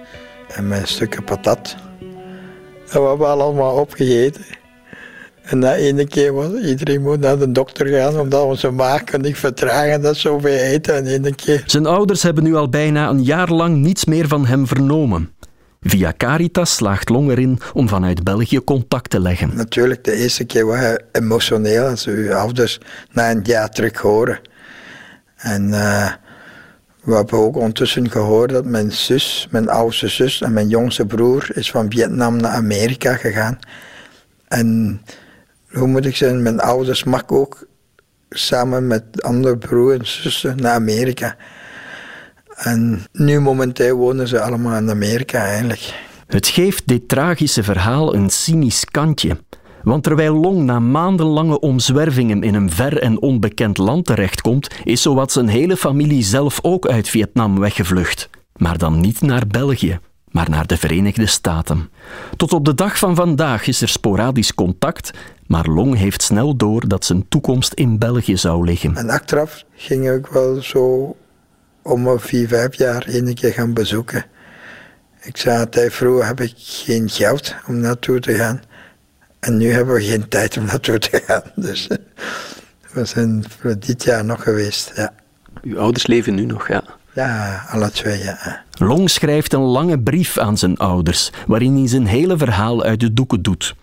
en 0.48 0.68
met 0.68 0.88
stukken 0.88 1.24
patat. 1.24 1.76
En 2.90 3.02
we 3.02 3.08
hebben 3.08 3.28
allemaal 3.28 3.74
opgegeten. 3.74 4.44
En 5.44 5.58
na 5.58 5.74
ene 5.74 6.06
keer 6.06 6.32
was 6.32 6.52
iedereen 6.52 7.02
moet 7.02 7.20
naar 7.20 7.38
de 7.38 7.52
dokter 7.52 7.86
gaan, 7.86 8.18
omdat 8.18 8.42
onze 8.42 8.70
maag 8.70 9.04
kan 9.04 9.20
niet 9.20 9.36
vertragen 9.38 10.02
dat 10.02 10.16
zoveel 10.16 10.58
eten 10.58 11.06
in 11.06 11.34
keer. 11.34 11.62
Zijn 11.66 11.86
ouders 11.86 12.22
hebben 12.22 12.44
nu 12.44 12.54
al 12.54 12.68
bijna 12.68 13.08
een 13.08 13.22
jaar 13.22 13.50
lang 13.50 13.76
niets 13.76 14.04
meer 14.04 14.28
van 14.28 14.46
hem 14.46 14.66
vernomen. 14.66 15.33
Via 15.86 16.12
Caritas 16.16 16.74
slaagt 16.74 17.08
Long 17.08 17.30
erin 17.30 17.58
om 17.72 17.88
vanuit 17.88 18.24
België 18.24 18.64
contact 18.64 19.10
te 19.10 19.20
leggen. 19.20 19.56
Natuurlijk, 19.56 20.04
de 20.04 20.12
eerste 20.12 20.44
keer 20.44 20.66
was 20.66 20.96
emotioneel 21.12 21.86
als 21.86 22.06
uw 22.06 22.34
ouders 22.34 22.80
na 23.12 23.30
een 23.30 23.40
jaar 23.42 23.70
terug 23.70 23.98
horen. 23.98 24.40
En 25.36 25.68
uh, 25.68 26.12
we 27.02 27.14
hebben 27.14 27.38
ook 27.38 27.56
ondertussen 27.56 28.10
gehoord 28.10 28.50
dat 28.50 28.64
mijn 28.64 28.92
zus, 28.92 29.48
mijn 29.50 29.68
oudste 29.68 30.08
zus 30.08 30.40
en 30.40 30.52
mijn 30.52 30.68
jongste 30.68 31.06
broer 31.06 31.46
is 31.52 31.70
van 31.70 31.90
Vietnam 31.90 32.36
naar 32.36 32.52
Amerika 32.52 33.14
gegaan. 33.14 33.58
En 34.48 35.00
hoe 35.70 35.86
moet 35.86 36.06
ik 36.06 36.16
zeggen, 36.16 36.42
mijn 36.42 36.60
ouders 36.60 37.04
mag 37.04 37.22
ook 37.26 37.66
samen 38.30 38.86
met 38.86 39.22
andere 39.22 39.58
broers 39.58 39.98
en 39.98 40.06
zussen 40.06 40.56
naar 40.56 40.72
Amerika. 40.72 41.36
En 42.64 43.06
nu 43.12 43.40
momenteel 43.40 43.96
wonen 43.96 44.28
ze 44.28 44.40
allemaal 44.40 44.76
in 44.76 44.90
Amerika 44.90 45.44
eigenlijk. 45.44 45.94
Het 46.26 46.46
geeft 46.46 46.86
dit 46.86 47.08
tragische 47.08 47.62
verhaal 47.62 48.14
een 48.14 48.30
cynisch 48.30 48.84
kantje. 48.84 49.36
Want 49.82 50.02
terwijl 50.02 50.34
Long 50.34 50.62
na 50.62 50.78
maandenlange 50.78 51.60
omzwervingen 51.60 52.42
in 52.42 52.54
een 52.54 52.70
ver 52.70 52.98
en 52.98 53.20
onbekend 53.20 53.78
land 53.78 54.06
terechtkomt, 54.06 54.68
is 54.84 55.02
zowat 55.02 55.32
zijn 55.32 55.48
hele 55.48 55.76
familie 55.76 56.22
zelf 56.22 56.58
ook 56.62 56.86
uit 56.86 57.08
Vietnam 57.08 57.58
weggevlucht. 57.58 58.28
Maar 58.56 58.78
dan 58.78 59.00
niet 59.00 59.20
naar 59.20 59.46
België, 59.46 59.98
maar 60.30 60.50
naar 60.50 60.66
de 60.66 60.76
Verenigde 60.76 61.26
Staten. 61.26 61.90
Tot 62.36 62.52
op 62.52 62.64
de 62.64 62.74
dag 62.74 62.98
van 62.98 63.14
vandaag 63.14 63.66
is 63.66 63.80
er 63.80 63.88
sporadisch 63.88 64.54
contact, 64.54 65.10
maar 65.46 65.66
Long 65.66 65.96
heeft 65.96 66.22
snel 66.22 66.56
door 66.56 66.88
dat 66.88 67.04
zijn 67.04 67.28
toekomst 67.28 67.72
in 67.72 67.98
België 67.98 68.36
zou 68.36 68.64
liggen. 68.64 68.96
En 68.96 69.10
achteraf 69.10 69.64
ging 69.74 70.10
ik 70.10 70.26
wel 70.26 70.62
zo 70.62 71.16
om 71.84 72.20
vier, 72.20 72.48
vijf 72.48 72.74
jaar 72.74 73.04
een 73.06 73.34
keer 73.34 73.52
gaan 73.52 73.72
bezoeken. 73.74 74.24
Ik 75.22 75.36
zei 75.36 75.58
altijd, 75.58 75.92
vroeger 75.92 76.26
heb 76.26 76.40
ik 76.40 76.52
geen 76.56 77.08
geld 77.08 77.54
om 77.66 77.78
naartoe 77.78 78.20
te 78.20 78.34
gaan. 78.34 78.62
En 79.40 79.56
nu 79.56 79.72
hebben 79.72 79.94
we 79.94 80.02
geen 80.02 80.28
tijd 80.28 80.56
om 80.56 80.64
naartoe 80.64 80.98
te 80.98 81.22
gaan. 81.26 81.42
Dus 81.66 81.88
we 82.92 83.04
zijn 83.04 83.44
voor 83.60 83.78
dit 83.78 84.04
jaar 84.04 84.24
nog 84.24 84.42
geweest, 84.42 84.92
ja. 84.94 85.12
Uw 85.62 85.78
ouders 85.78 86.06
leven 86.06 86.34
nu 86.34 86.44
nog, 86.44 86.68
ja? 86.68 86.82
Ja, 87.14 87.64
alle 87.68 87.90
twee, 87.90 88.22
ja. 88.22 88.62
Long 88.78 89.10
schrijft 89.10 89.52
een 89.52 89.60
lange 89.60 90.00
brief 90.00 90.38
aan 90.38 90.58
zijn 90.58 90.76
ouders, 90.76 91.30
waarin 91.46 91.76
hij 91.76 91.88
zijn 91.88 92.06
hele 92.06 92.36
verhaal 92.36 92.82
uit 92.82 93.00
de 93.00 93.12
doeken 93.12 93.42
doet. 93.42 93.74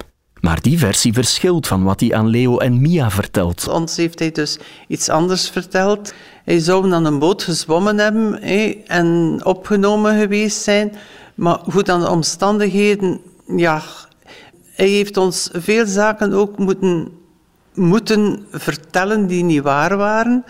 Maar 0.41 0.61
die 0.61 0.79
versie 0.79 1.13
verschilt 1.13 1.67
van 1.67 1.83
wat 1.83 1.99
hij 1.99 2.13
aan 2.13 2.27
Leo 2.27 2.57
en 2.57 2.81
Mia 2.81 3.09
vertelt. 3.09 3.67
Ons 3.67 3.97
heeft 3.97 4.19
hij 4.19 4.31
dus 4.31 4.59
iets 4.87 5.09
anders 5.09 5.49
verteld. 5.49 6.13
Hij 6.45 6.59
zou 6.59 6.89
dan 6.89 7.05
een 7.05 7.19
boot 7.19 7.43
gezwommen 7.43 7.97
hebben 7.97 8.41
en 8.87 9.39
opgenomen 9.43 10.19
geweest 10.19 10.61
zijn. 10.61 10.95
Maar 11.35 11.59
goed, 11.69 11.89
aan 11.89 11.99
de 11.99 12.09
omstandigheden, 12.09 13.21
ja, 13.55 13.81
hij 14.73 14.87
heeft 14.87 15.17
ons 15.17 15.49
veel 15.53 15.85
zaken 15.85 16.33
ook 16.33 16.57
moeten, 16.57 17.11
moeten 17.73 18.45
vertellen 18.51 19.27
die 19.27 19.43
niet 19.43 19.63
waar 19.63 19.97
waren. 19.97 20.45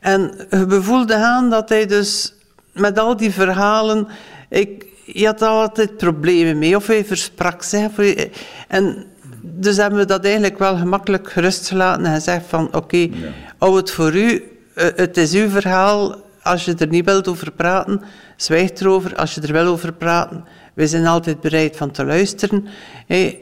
En 0.00 0.46
we 0.48 0.82
voelden 0.82 1.18
aan 1.18 1.50
dat 1.50 1.68
hij 1.68 1.86
dus 1.86 2.34
met 2.72 2.98
al 2.98 3.16
die 3.16 3.30
verhalen... 3.30 4.08
Ik, 4.48 4.86
je 5.04 5.26
had 5.26 5.42
altijd 5.42 5.96
problemen 5.96 6.58
mee, 6.58 6.76
of 6.76 6.86
hij 6.86 7.04
versprak 7.04 7.62
zich. 7.62 8.28
En 8.68 9.06
dus 9.54 9.76
hebben 9.76 9.98
we 9.98 10.04
dat 10.04 10.24
eigenlijk 10.24 10.58
wel 10.58 10.76
gemakkelijk 10.76 11.30
gerustgelaten 11.32 12.04
en 12.04 12.14
gezegd 12.14 12.44
van 12.46 12.66
oké, 12.66 12.76
okay, 12.76 13.12
hou 13.58 13.76
het 13.76 13.90
voor 13.90 14.14
u, 14.14 14.42
eh, 14.74 14.86
het 14.96 15.16
is 15.16 15.34
uw 15.34 15.48
verhaal. 15.48 16.24
Als 16.42 16.64
je 16.64 16.74
er 16.74 16.88
niet 16.88 17.04
wilt 17.04 17.28
over 17.28 17.52
praten, 17.52 18.02
zwijg 18.36 18.70
erover. 18.70 19.16
Als 19.16 19.34
je 19.34 19.40
er 19.40 19.52
wel 19.52 19.66
over 19.66 19.92
praten, 19.92 20.44
we 20.74 20.86
zijn 20.86 21.06
altijd 21.06 21.40
bereid 21.40 21.76
van 21.76 21.90
te 21.90 22.04
luisteren. 22.04 22.66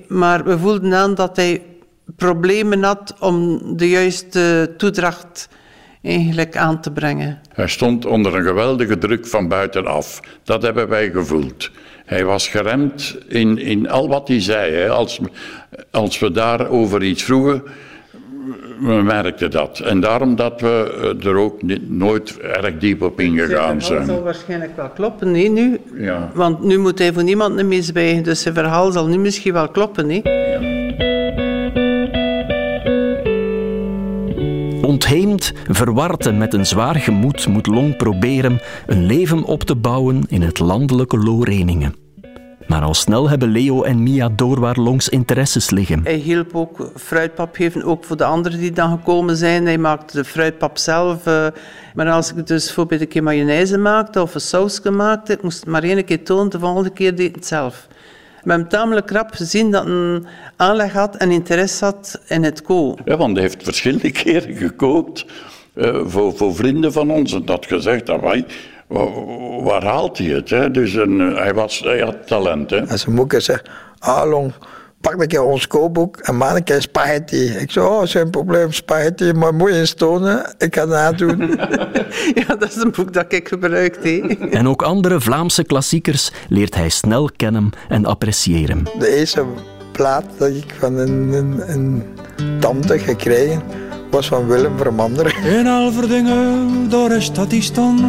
maar 0.08 0.44
we 0.44 0.58
voelden 0.58 0.94
aan 0.94 1.14
dat 1.14 1.36
hij 1.36 1.62
problemen 2.16 2.82
had 2.82 3.14
om 3.20 3.60
de 3.76 3.88
juiste 3.88 4.74
toedracht 4.76 5.48
eigenlijk 6.02 6.56
aan 6.56 6.80
te 6.80 6.90
brengen. 6.90 7.40
Hij 7.48 7.68
stond 7.68 8.06
onder 8.06 8.34
een 8.34 8.44
geweldige 8.44 8.98
druk 8.98 9.26
van 9.26 9.48
buitenaf. 9.48 10.20
Dat 10.42 10.62
hebben 10.62 10.88
wij 10.88 11.10
gevoeld. 11.10 11.70
Hij 12.04 12.24
was 12.24 12.48
geremd 12.48 13.16
in, 13.28 13.58
in 13.58 13.88
al 13.88 14.08
wat 14.08 14.28
hij 14.28 14.40
zei. 14.40 14.72
Hè. 14.72 14.88
Als, 14.88 15.20
als 15.90 16.18
we 16.18 16.30
daarover 16.30 17.02
iets 17.02 17.22
vroegen, 17.22 17.62
we 18.80 19.02
merkten 19.02 19.50
dat. 19.50 19.78
En 19.78 20.00
daarom 20.00 20.36
dat 20.36 20.60
we 20.60 21.16
er 21.24 21.36
ook 21.36 21.62
niet, 21.62 21.90
nooit 21.90 22.38
erg 22.38 22.78
diep 22.78 23.02
op 23.02 23.20
ingegaan 23.20 23.82
zijn. 23.82 23.98
Dat 23.98 24.08
zal 24.08 24.22
waarschijnlijk 24.22 24.76
wel 24.76 24.88
kloppen, 24.88 25.30
nee, 25.30 25.50
nu. 25.50 25.78
Ja. 25.94 26.30
Want 26.34 26.62
nu 26.62 26.78
moet 26.78 26.98
hij 26.98 27.12
voor 27.12 27.24
niemand 27.24 27.62
meer 27.62 27.82
zwijgen, 27.82 28.22
dus 28.22 28.42
zijn 28.42 28.54
verhaal 28.54 28.92
zal 28.92 29.06
nu 29.06 29.18
misschien 29.18 29.52
wel 29.52 29.68
kloppen, 29.68 30.06
nee. 30.06 30.20
Ja. 30.24 30.73
Ontheemd, 34.94 35.52
verward 35.68 36.26
en 36.26 36.38
met 36.38 36.54
een 36.54 36.66
zwaar 36.66 36.94
gemoed 36.94 37.46
moet 37.46 37.66
Long 37.66 37.96
proberen 37.96 38.60
een 38.86 39.06
leven 39.06 39.44
op 39.44 39.62
te 39.62 39.76
bouwen 39.76 40.22
in 40.28 40.42
het 40.42 40.58
landelijke 40.58 41.18
Loreningen. 41.18 41.94
Maar 42.66 42.82
al 42.82 42.94
snel 42.94 43.28
hebben 43.28 43.48
Leo 43.48 43.82
en 43.82 44.02
Mia 44.02 44.28
door 44.28 44.60
waar 44.60 44.78
Longs 44.78 45.08
interesses 45.08 45.70
liggen. 45.70 46.00
Hij 46.04 46.14
hielp 46.14 46.54
ook 46.54 46.90
fruitpap 46.96 47.54
geven, 47.54 47.84
ook 47.84 48.04
voor 48.04 48.16
de 48.16 48.24
anderen 48.24 48.58
die 48.58 48.72
dan 48.72 48.90
gekomen 48.90 49.36
zijn. 49.36 49.64
Hij 49.64 49.78
maakte 49.78 50.16
de 50.16 50.24
fruitpap 50.24 50.78
zelf. 50.78 51.26
eh, 51.26 51.46
maar 51.94 52.10
als 52.10 52.32
ik 52.32 52.46
dus 52.46 52.64
bijvoorbeeld 52.64 53.00
een 53.00 53.08
keer 53.08 53.22
mayonaise 53.22 53.78
maakte 53.78 54.22
of 54.22 54.34
een 54.34 54.40
sausje 54.40 54.90
maakte, 54.90 55.32
ik 55.32 55.42
moest 55.42 55.60
het 55.60 55.68
maar 55.68 55.82
één 55.82 56.04
keer 56.04 56.24
tonen, 56.24 56.50
de 56.50 56.58
volgende 56.58 56.90
keer 56.90 57.14
deed 57.14 57.28
ik 57.28 57.34
het 57.34 57.46
zelf. 57.46 57.86
We 58.44 58.50
hebben 58.50 58.68
tamelijk 58.68 59.10
rap 59.10 59.30
gezien 59.30 59.70
dat 59.70 59.86
een 59.86 60.26
aanleg 60.56 60.92
had 60.92 61.16
en 61.16 61.30
interesse 61.30 61.84
had 61.84 62.20
in 62.28 62.42
het 62.44 62.62
koken. 62.62 63.04
Ja, 63.04 63.16
want 63.16 63.32
hij 63.32 63.42
heeft 63.42 63.62
verschillende 63.62 64.10
keren 64.22 64.54
gekookt 64.56 65.24
eh, 65.74 66.00
voor, 66.04 66.36
voor 66.36 66.54
vrienden 66.54 66.92
van 66.92 67.10
ons. 67.10 67.32
En 67.32 67.44
dat 67.44 67.66
gezegd, 67.66 68.06
dat 68.06 68.20
wij, 68.20 68.44
wa- 68.86 69.10
waar 69.62 69.84
haalt 69.84 70.18
hij 70.18 70.26
het? 70.26 70.50
Hè? 70.50 70.70
Dus 70.70 70.94
een, 70.94 71.20
eh, 71.20 71.36
hij, 71.42 71.54
was, 71.54 71.78
hij 71.80 71.98
had 72.00 72.26
talent. 72.26 72.70
Hè? 72.70 72.86
En 72.86 72.98
zijn 72.98 73.14
moeder 73.14 73.40
zei, 73.40 73.58
ah 73.98 74.44
Pak 75.04 75.20
een 75.20 75.28
keer 75.28 75.42
ons 75.42 75.66
kookboek 75.66 76.16
en 76.16 76.36
maak 76.36 76.56
een 76.56 76.64
keer 76.64 76.80
spaghetti. 76.82 77.44
Ik 77.44 77.70
zei, 77.70 77.86
oh, 77.86 78.02
geen 78.04 78.30
probleem, 78.30 78.72
spaghetti, 78.72 79.32
maar 79.32 79.54
moet 79.54 79.70
je 79.70 79.78
eens 79.78 79.94
tonen, 79.94 80.54
ik 80.58 80.74
ga 80.74 80.80
het 80.80 80.90
nadoen. 80.90 81.38
Ja, 82.34 82.56
dat 82.56 82.68
is 82.68 82.76
een 82.76 82.92
boek 82.96 83.12
dat 83.12 83.32
ik 83.32 83.48
gebruikt 83.48 84.04
heb. 84.04 84.40
En 84.58 84.68
ook 84.68 84.82
andere 84.82 85.20
Vlaamse 85.20 85.64
klassiekers 85.64 86.30
leert 86.48 86.74
hij 86.74 86.88
snel 86.88 87.30
kennen 87.36 87.70
en 87.88 88.04
appreciëren. 88.04 88.82
De 88.98 89.08
eerste 89.08 89.44
plaat 89.92 90.24
dat 90.38 90.48
ik 90.48 90.74
van 90.78 90.96
een, 90.96 91.32
een, 91.32 91.62
een 91.66 92.02
tante 92.60 92.98
gekregen 92.98 93.62
was 94.10 94.28
van 94.28 94.46
Willem 94.46 94.78
Vermander. 94.78 95.38
In 95.58 95.66
Alverdingen, 95.66 96.88
door 96.88 97.08
de 97.08 97.20
stad 97.20 97.50
die 97.50 97.62
stond. 97.62 98.02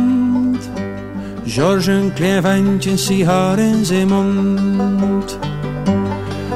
George, 1.45 1.91
een 1.91 2.13
klein 2.13 2.41
ventje, 2.41 2.91
een 2.91 2.97
sigaar 2.97 3.59
in 3.59 3.85
zijn 3.85 4.07
mond. 4.07 5.37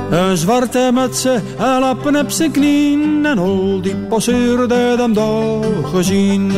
Een 0.10 0.38
zwarte 0.38 0.92
mutsen 0.94 1.44
en 1.58 1.80
lappen 1.80 2.16
op 2.16 2.30
zijn 2.30 2.52
knieën. 2.52 3.26
En 3.26 3.38
al 3.38 3.82
die 3.82 3.96
passeerde 3.96 4.96
hem 4.98 5.14
daar 5.14 5.64
gezien. 5.84 6.52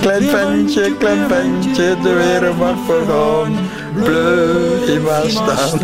Klein 0.00 0.22
ventje, 0.22 0.96
klein 0.96 1.28
ventje, 1.28 1.96
de 2.02 2.12
wereld 2.12 2.58
mag 2.58 2.76
vergaan. 2.86 3.54
Bleu, 4.02 4.94
in 4.94 5.02
was 5.02 5.30
staan. 5.30 5.78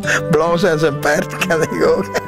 Blauw 0.30 0.56
zijn 0.56 0.78
zijn 0.78 0.98
paard, 0.98 1.46
kan 1.46 1.62
ik 1.62 1.86
ook. 1.86 2.20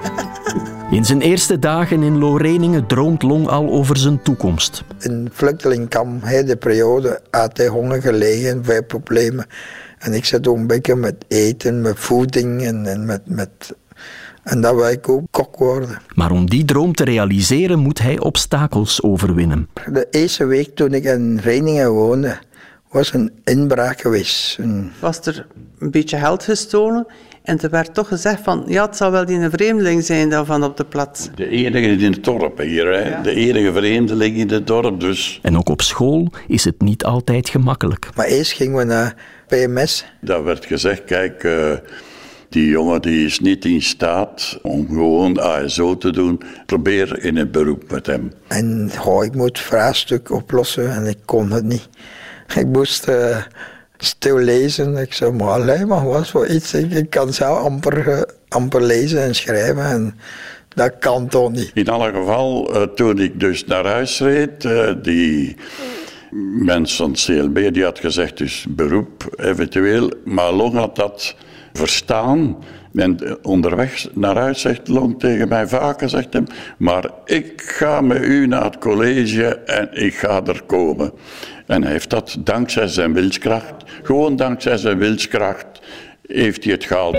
In 0.91 1.05
zijn 1.05 1.21
eerste 1.21 1.59
dagen 1.59 2.03
in 2.03 2.19
Loreningen 2.19 2.87
droomt 2.87 3.23
Long 3.23 3.49
al 3.49 3.71
over 3.71 3.97
zijn 3.97 4.23
toekomst. 4.23 4.85
In 4.99 5.29
vluchtelingkamp, 5.33 6.23
hè, 6.25 6.45
de 6.45 6.57
periode, 6.57 7.21
had 7.31 7.57
hij 7.57 7.67
honger 7.67 8.03
gelegen, 8.03 8.65
veel 8.65 8.85
problemen. 8.85 9.47
En 9.99 10.13
ik 10.15 10.25
zat 10.25 10.47
ook 10.47 10.57
een 10.57 10.67
beetje 10.67 10.95
met 10.95 11.15
eten, 11.29 11.81
met 11.81 11.99
voeding 11.99 12.63
en, 12.63 12.87
en 12.87 13.07
met, 13.07 13.21
met... 13.25 13.51
En 14.43 14.61
dat 14.61 14.75
wil 14.75 14.89
ik 14.89 15.09
ook 15.09 15.23
kok 15.31 15.57
worden. 15.57 15.99
Maar 16.15 16.31
om 16.31 16.51
die 16.51 16.65
droom 16.65 16.95
te 16.95 17.05
realiseren 17.05 17.79
moet 17.79 17.99
hij 17.99 18.19
obstakels 18.21 19.03
overwinnen. 19.03 19.69
De 19.93 20.07
eerste 20.11 20.45
week 20.47 20.75
toen 20.75 20.95
ik 20.95 21.05
in 21.05 21.39
Reiningen 21.43 21.91
woonde, 21.93 22.39
was 22.91 23.13
een 23.15 23.33
inbraak 23.45 24.01
geweest. 24.01 24.59
Een- 24.59 24.91
Was 25.01 25.21
er 25.27 25.47
een 25.79 25.91
beetje 25.91 26.17
geld 26.19 26.43
gestolen 26.43 27.07
en 27.43 27.61
er 27.61 27.71
werd 27.71 27.95
toch 27.95 28.09
gezegd 28.09 28.41
van, 28.43 28.65
ja, 28.67 28.87
het 28.87 28.97
zal 28.97 29.11
wel 29.11 29.25
die 29.25 29.39
een 29.39 29.51
vreemdeling 29.51 30.05
zijn 30.05 30.29
daarvan 30.31 30.65
op 30.65 30.77
de 30.77 30.85
plaats. 30.85 31.29
De 31.35 31.49
enige 31.49 31.87
in 32.05 32.13
het 32.13 32.25
dorp 32.25 32.59
hier. 32.59 32.87
Hè? 32.87 33.23
De 33.23 33.35
enige 33.35 33.73
vreemdeling 33.73 34.37
in 34.37 34.51
het 34.51 34.67
dorp. 34.67 35.01
Dus 35.01 35.39
En 35.43 35.57
ook 35.59 35.69
op 35.69 35.83
school 35.83 36.33
is 36.47 36.65
het 36.65 36.81
niet 36.81 37.05
altijd 37.05 37.49
gemakkelijk. 37.49 38.09
Maar 38.15 38.27
eerst 38.27 38.53
gingen 38.53 38.77
we 38.77 38.85
naar 38.85 39.15
PMS. 39.49 40.05
daar 40.21 40.45
werd 40.45 40.65
gezegd, 40.65 41.05
kijk... 41.05 41.45
eh, 41.45 41.73
die 42.49 42.69
jongen 42.69 43.03
die 43.03 43.27
is 43.27 43.41
niet 43.41 43.65
in 43.65 43.83
staat 43.83 44.59
om 44.63 44.87
gewoon 44.87 45.41
ASO 45.41 45.97
te 45.97 46.11
doen. 46.11 46.41
Probeer 46.67 47.25
in 47.25 47.37
het 47.37 47.53
beroep 47.53 47.91
met 47.91 48.07
hem. 48.07 48.33
En 48.47 48.91
oh, 49.05 49.25
ik 49.25 49.35
moet 49.35 49.59
vraagstuk 49.59 50.31
oplossen 50.31 50.93
en 50.93 51.07
ik 51.07 51.19
kon 51.25 51.51
het 51.51 51.65
niet. 51.65 51.89
Ik 52.57 52.67
moest 52.67 53.09
eh, 53.09 53.37
stil 53.99 54.39
lezen. 54.39 54.97
Ik 54.97 55.13
zei, 55.13 55.31
maar 55.31 55.49
alleen 55.49 55.89
maar 55.89 56.07
wat 56.07 56.29
voor 56.29 56.47
iets. 56.47 56.75
Ik, 56.75 56.91
ik 56.91 57.11
kan 57.11 57.33
zelf 57.33 57.59
amper, 57.59 58.27
amper 58.49 58.83
lezen 58.83 59.23
en 59.23 59.35
schrijven. 59.35 59.85
En 59.85 60.19
dat 60.69 60.93
kan 60.99 61.29
toch 61.29 61.53
niet. 61.53 61.71
In 61.75 61.89
alle 61.89 62.13
geval, 62.13 62.75
eh, 62.75 62.83
toen 62.83 63.19
ik 63.19 63.41
dus 63.41 63.65
naar 63.65 63.87
huis 63.87 64.21
reed, 64.21 64.69
die 65.03 65.57
mens 66.63 66.97
van 66.97 67.11
het 67.11 67.25
CLB 67.25 67.73
die 67.73 67.85
had 67.85 67.99
gezegd, 67.99 68.37
dus 68.39 68.67
beroep 68.69 69.35
eventueel, 69.37 70.13
maar 70.25 70.53
Long 70.53 70.75
had 70.75 70.97
dat 70.97 71.35
verstaan. 71.73 72.57
En 72.95 73.39
onderweg 73.43 74.07
naar 74.15 74.37
huis 74.37 74.61
zegt 74.61 74.89
Long 74.89 75.19
tegen 75.19 75.49
mij 75.49 75.67
vaker, 75.67 76.09
zegt 76.09 76.33
hem, 76.33 76.47
maar 76.79 77.11
ik 77.25 77.63
ga 77.63 78.01
met 78.01 78.23
u 78.23 78.47
naar 78.47 78.65
het 78.65 78.79
college 78.79 79.57
en 79.57 79.89
ik 79.93 80.15
ga 80.15 80.43
er 80.45 80.63
komen. 80.67 81.13
En 81.67 81.83
hij 81.83 81.93
heeft 81.93 82.11
dat 82.11 82.37
dankzij 82.39 82.89
zijn 82.89 83.13
wilskracht, 83.13 83.75
gewoon 84.03 84.37
dankzij 84.37 84.77
zijn 84.77 84.99
wilskracht, 84.99 85.67
heeft 86.27 86.65
hij 86.65 86.73
het 86.73 86.85
gehaald. 86.85 87.17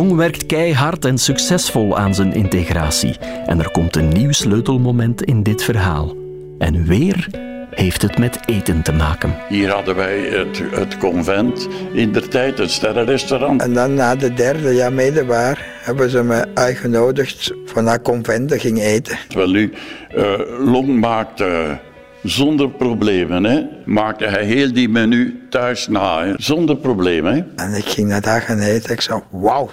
Long 0.00 0.16
werkt 0.16 0.46
keihard 0.46 1.04
en 1.04 1.18
succesvol 1.18 1.98
aan 1.98 2.14
zijn 2.14 2.32
integratie. 2.32 3.18
En 3.46 3.58
er 3.58 3.70
komt 3.70 3.96
een 3.96 4.08
nieuw 4.08 4.32
sleutelmoment 4.32 5.22
in 5.22 5.42
dit 5.42 5.62
verhaal. 5.62 6.16
En 6.58 6.84
weer 6.84 7.28
heeft 7.70 8.02
het 8.02 8.18
met 8.18 8.38
eten 8.46 8.82
te 8.82 8.92
maken. 8.92 9.34
Hier 9.48 9.70
hadden 9.70 9.96
wij 9.96 10.18
het, 10.18 10.62
het 10.70 10.98
convent, 10.98 11.68
in 11.92 12.12
der 12.12 12.28
tijd 12.28 12.58
een 12.58 12.68
sterrenrestaurant. 12.68 13.62
En 13.62 13.74
dan 13.74 13.94
na 13.94 14.16
de 14.16 14.34
derde 14.34 14.74
jaar 14.74 14.92
middelbaar 14.92 15.66
hebben 15.82 16.10
ze 16.10 16.22
me 16.22 16.46
uitgenodigd 16.54 17.52
voor 17.64 17.82
naar 17.82 18.02
convent 18.02 18.48
te 18.48 18.58
ging 18.58 18.80
eten. 18.80 19.18
Wel 19.34 19.50
nu, 19.50 19.72
eh, 20.08 20.32
Long 20.58 21.00
maakte 21.00 21.78
zonder 22.22 22.70
problemen, 22.70 23.44
hè, 23.44 23.62
maakte 23.84 24.26
hij 24.26 24.44
heel 24.44 24.72
die 24.72 24.88
menu 24.88 25.46
thuis 25.50 25.88
na, 25.88 26.24
hè, 26.24 26.32
zonder 26.36 26.76
problemen. 26.76 27.34
Hè. 27.34 27.64
En 27.64 27.74
ik 27.74 27.84
ging 27.84 28.08
naar 28.08 28.20
daar 28.20 28.42
gaan 28.42 28.58
eten. 28.58 28.92
Ik 28.92 29.00
zei, 29.00 29.20
wauw, 29.30 29.70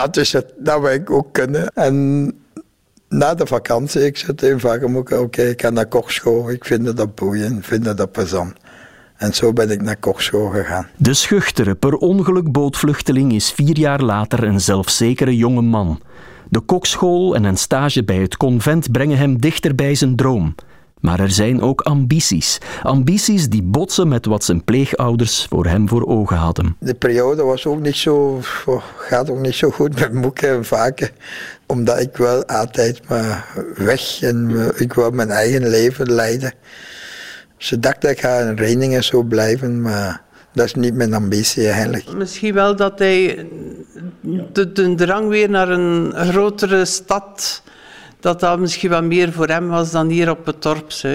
dat 0.00 0.16
is 0.16 0.32
het, 0.32 0.52
dat 0.58 0.80
wil 0.80 0.92
ik 0.92 1.10
ook 1.10 1.32
kunnen. 1.32 1.68
En 1.74 2.26
na 3.08 3.34
de 3.34 3.46
vakantie, 3.46 4.06
ik 4.06 4.16
zei 4.16 4.34
tegen 4.34 4.60
vaker, 4.60 5.20
oké, 5.20 5.42
ik 5.42 5.62
ga 5.62 5.70
naar 5.70 5.86
kokschool. 5.86 6.50
Ik 6.50 6.64
vind 6.64 6.96
dat 6.96 7.14
boeiend, 7.14 7.58
ik 7.58 7.64
vind 7.64 7.96
dat 7.96 8.12
plezant. 8.12 8.52
En 9.16 9.34
zo 9.34 9.52
ben 9.52 9.70
ik 9.70 9.82
naar 9.82 9.96
kokschool 9.96 10.48
gegaan. 10.48 10.86
De 10.96 11.14
schuchtere, 11.14 11.74
per 11.74 11.94
ongeluk 11.94 12.52
bootvluchteling 12.52 13.32
is 13.32 13.52
vier 13.52 13.78
jaar 13.78 14.02
later 14.02 14.44
een 14.44 14.60
zelfzekere 14.60 15.36
jonge 15.36 15.62
man. 15.62 16.00
De 16.48 16.60
kokschool 16.60 17.34
en 17.34 17.44
een 17.44 17.56
stage 17.56 18.04
bij 18.04 18.16
het 18.18 18.36
convent 18.36 18.92
brengen 18.92 19.18
hem 19.18 19.40
dichter 19.40 19.74
bij 19.74 19.94
zijn 19.94 20.16
droom. 20.16 20.54
Maar 21.00 21.20
er 21.20 21.30
zijn 21.30 21.60
ook 21.60 21.80
ambities. 21.80 22.58
Ambities 22.82 23.48
die 23.48 23.62
botsen 23.62 24.08
met 24.08 24.26
wat 24.26 24.44
zijn 24.44 24.64
pleegouders 24.64 25.46
voor 25.48 25.66
hem 25.66 25.88
voor 25.88 26.06
ogen 26.06 26.36
hadden. 26.36 26.76
De 26.80 26.94
periode 26.94 27.42
was 27.42 27.66
ook 27.66 27.80
niet 27.80 27.96
zo, 27.96 28.40
oh, 28.66 28.82
gaat 28.96 29.30
ook 29.30 29.40
niet 29.40 29.54
zo 29.54 29.70
goed 29.70 30.00
met 30.00 30.12
moeken 30.12 30.48
en 30.48 30.64
vaken. 30.64 31.10
Omdat 31.66 32.00
ik 32.00 32.16
wel 32.16 32.44
altijd 32.44 33.08
maar 33.08 33.46
weg 33.74 34.22
en 34.22 34.50
eh, 34.50 34.80
ik 34.80 34.92
wil 34.92 35.10
mijn 35.10 35.30
eigen 35.30 35.68
leven 35.68 36.12
leiden. 36.12 36.52
Ze 37.56 37.78
dachten 37.78 38.10
ik 38.10 38.20
ga 38.20 38.38
in 38.38 38.56
Reiningen 38.56 39.04
zo 39.04 39.22
blijven, 39.22 39.82
maar 39.82 40.22
dat 40.52 40.64
is 40.64 40.74
niet 40.74 40.94
mijn 40.94 41.14
ambitie 41.14 41.68
eigenlijk. 41.68 42.12
Misschien 42.12 42.54
wel 42.54 42.76
dat 42.76 42.98
hij 42.98 43.46
de, 44.52 44.72
de 44.72 44.94
drang 44.94 45.28
weer 45.28 45.50
naar 45.50 45.68
een 45.68 46.12
grotere 46.14 46.84
stad, 46.84 47.62
dat 48.20 48.40
dat 48.40 48.58
misschien 48.58 48.90
wat 48.90 49.02
meer 49.04 49.32
voor 49.32 49.46
hem 49.46 49.68
was 49.68 49.90
dan 49.90 50.08
hier 50.08 50.30
op 50.30 50.46
het 50.46 50.62
dorp. 50.62 50.92
Zo. 50.92 51.08
Eh, 51.08 51.14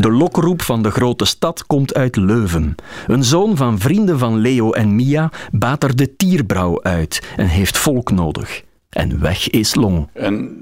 De 0.00 0.10
lokroep 0.10 0.62
van 0.62 0.82
de 0.82 0.90
grote 0.90 1.24
stad 1.24 1.66
komt 1.66 1.94
uit 1.94 2.16
Leuven. 2.16 2.74
Een 3.06 3.24
zoon 3.24 3.56
van 3.56 3.78
vrienden 3.78 4.18
van 4.18 4.38
Leo 4.38 4.72
en 4.72 4.94
Mia 4.94 5.30
baat 5.52 5.82
er 5.82 5.96
de 5.96 6.16
tierbrouw 6.16 6.82
uit 6.82 7.22
en 7.36 7.46
heeft 7.46 7.78
volk 7.78 8.10
nodig. 8.10 8.62
En 8.90 9.20
weg 9.20 9.50
is 9.50 9.74
Long. 9.74 10.08
En 10.12 10.58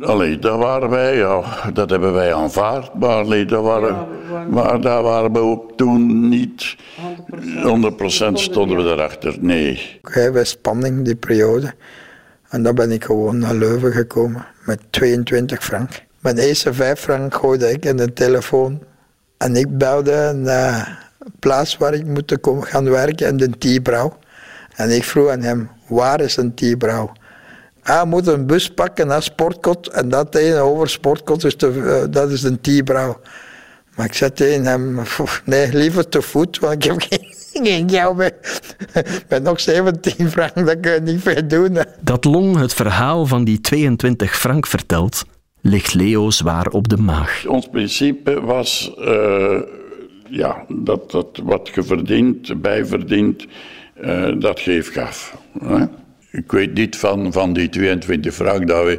allee, 0.00 0.38
daar 0.38 0.58
waren 0.58 0.90
wij, 0.90 1.16
ja, 1.16 1.42
dat 1.72 1.90
hebben 1.90 2.12
wij 2.12 2.34
aanvaard, 2.34 2.94
maar, 2.94 3.08
allee, 3.24 3.44
daar 3.44 3.62
waren, 3.62 4.06
maar 4.50 4.80
daar 4.80 5.02
waren 5.02 5.32
we 5.32 5.38
ook 5.38 5.72
toen 5.76 6.28
niet 6.28 6.76
100% 7.62 8.32
stonden 8.32 8.76
we 8.76 8.82
erachter, 8.82 9.36
nee. 9.40 9.98
Heb 10.02 10.40
spanning 10.42 11.04
die 11.04 11.16
periode. 11.16 11.74
En 12.54 12.62
dan 12.62 12.74
ben 12.74 12.90
ik 12.90 13.04
gewoon 13.04 13.38
naar 13.38 13.54
Leuven 13.54 13.92
gekomen 13.92 14.46
met 14.64 14.80
22 14.90 15.64
frank. 15.64 16.02
Mijn 16.20 16.38
eerste 16.38 16.74
5 16.74 17.00
frank 17.00 17.34
gooide 17.34 17.70
ik 17.70 17.84
in 17.84 17.96
de 17.96 18.12
telefoon. 18.12 18.82
En 19.36 19.56
ik 19.56 19.78
belde 19.78 20.32
naar 20.32 21.08
de 21.18 21.30
plaats 21.38 21.76
waar 21.76 21.94
ik 21.94 22.40
komen 22.40 22.66
gaan 22.66 22.90
werken 22.90 23.28
in 23.28 23.36
de 23.36 23.50
Tiebrouw. 23.58 24.18
En 24.74 24.90
ik 24.90 25.04
vroeg 25.04 25.30
aan 25.30 25.42
hem, 25.42 25.70
waar 25.86 26.20
is 26.20 26.36
een 26.36 26.54
Tiebrouw? 26.54 27.12
Hij 27.82 28.04
moet 28.04 28.26
een 28.26 28.46
bus 28.46 28.70
pakken 28.70 29.06
naar 29.06 29.22
Sportkot 29.22 29.88
en 29.88 30.08
dat 30.08 30.32
tegenover 30.32 30.88
Sportkot 30.88 31.44
is 31.44 31.56
de, 31.56 31.68
eh, 31.68 32.12
dat 32.12 32.30
is 32.30 32.42
een 32.42 32.60
Tiebrouw. 32.60 33.20
Maar 33.96 34.06
ik 34.06 34.14
zei 34.14 34.32
tegen 34.32 34.64
hem, 34.64 35.00
nee, 35.44 35.72
liever 35.72 36.08
te 36.08 36.22
voet, 36.22 36.58
want 36.58 36.74
ik 36.74 36.82
heb 36.82 36.96
geen, 36.98 37.33
geen 37.62 37.90
geld 37.90 38.16
meer. 38.16 38.34
Ik 38.92 39.24
ben 39.28 39.42
nog 39.48 39.60
17 39.60 40.30
frank, 40.30 40.54
dat 40.54 40.80
kun 40.80 40.92
je 40.92 41.00
niet 41.00 41.22
veel 41.22 41.48
doen. 41.48 41.78
Dat 42.00 42.24
Long 42.24 42.56
het 42.56 42.74
verhaal 42.74 43.26
van 43.26 43.44
die 43.44 43.60
22 43.60 44.36
frank 44.36 44.66
vertelt, 44.66 45.24
ligt 45.60 45.94
Leo 45.94 46.30
zwaar 46.30 46.66
op 46.66 46.88
de 46.88 46.96
maag. 46.96 47.46
Ons 47.46 47.68
principe 47.68 48.40
was 48.40 48.94
uh, 48.98 49.60
ja, 50.28 50.64
dat, 50.68 51.10
dat 51.10 51.40
wat 51.42 51.70
je 51.74 51.82
verdient, 51.82 52.60
bijverdient, 52.62 53.46
uh, 54.00 54.40
dat 54.40 54.60
geef 54.60 54.92
gaf. 54.92 55.36
Hè? 55.58 55.84
Ik 56.34 56.52
weet 56.52 56.74
niet 56.74 56.96
van, 56.96 57.32
van 57.32 57.52
die 57.52 57.68
22 57.68 58.34
frank 58.34 58.68
dat 58.68 58.84
we. 58.84 58.98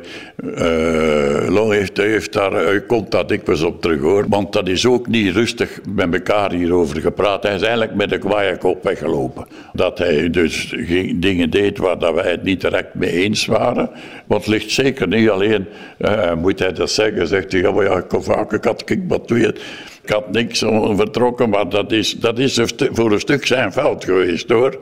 Uh, 1.43 1.53
Long 1.53 1.71
heeft, 1.71 1.97
heeft 1.97 2.33
daar, 2.33 2.51
hij 2.51 2.81
komt 2.81 3.11
dat 3.11 3.29
dikwijls 3.29 3.61
op 3.61 3.81
terug 3.81 3.99
hoor. 3.99 4.25
Want 4.29 4.53
dat 4.53 4.67
is 4.67 4.85
ook 4.85 5.07
niet 5.07 5.35
rustig 5.35 5.79
met 5.89 6.13
elkaar 6.13 6.51
hierover 6.51 7.01
gepraat. 7.01 7.43
Hij 7.43 7.55
is 7.55 7.61
eigenlijk 7.61 7.95
met 7.95 8.11
een 8.11 8.19
kwaaie 8.19 8.57
kop 8.57 8.83
weggelopen. 8.83 9.47
Dat 9.73 9.97
hij 9.97 10.29
dus 10.29 10.75
dingen 11.15 11.49
deed 11.49 11.77
waar 11.77 11.99
dat 11.99 12.13
wij 12.13 12.31
het 12.31 12.43
niet 12.43 12.61
direct 12.61 12.93
mee 12.93 13.11
eens 13.11 13.45
waren. 13.45 13.89
Want 14.25 14.47
ligt 14.47 14.71
zeker 14.71 15.07
niet 15.07 15.29
alleen. 15.29 15.65
Uh, 15.99 16.33
moet 16.33 16.59
hij 16.59 16.73
dat 16.73 16.91
zeggen? 16.91 17.27
Zegt 17.27 17.51
hij, 17.51 17.61
ja, 17.61 17.71
maar 17.71 17.83
ja, 17.85 17.97
ik, 17.97 18.13
ik 18.51 18.63
had 18.63 18.89
ik 18.89 19.01
wat. 19.07 19.31
Ik 19.31 20.09
had 20.09 20.31
niks 20.31 20.59
vertrokken, 20.95 21.49
maar 21.49 21.69
dat 21.69 21.91
is, 21.91 22.11
dat 22.11 22.39
is 22.39 22.61
voor 22.77 23.11
een 23.11 23.19
stuk 23.19 23.45
zijn 23.45 23.71
fout 23.71 24.05
geweest 24.05 24.49
hoor. 24.49 24.79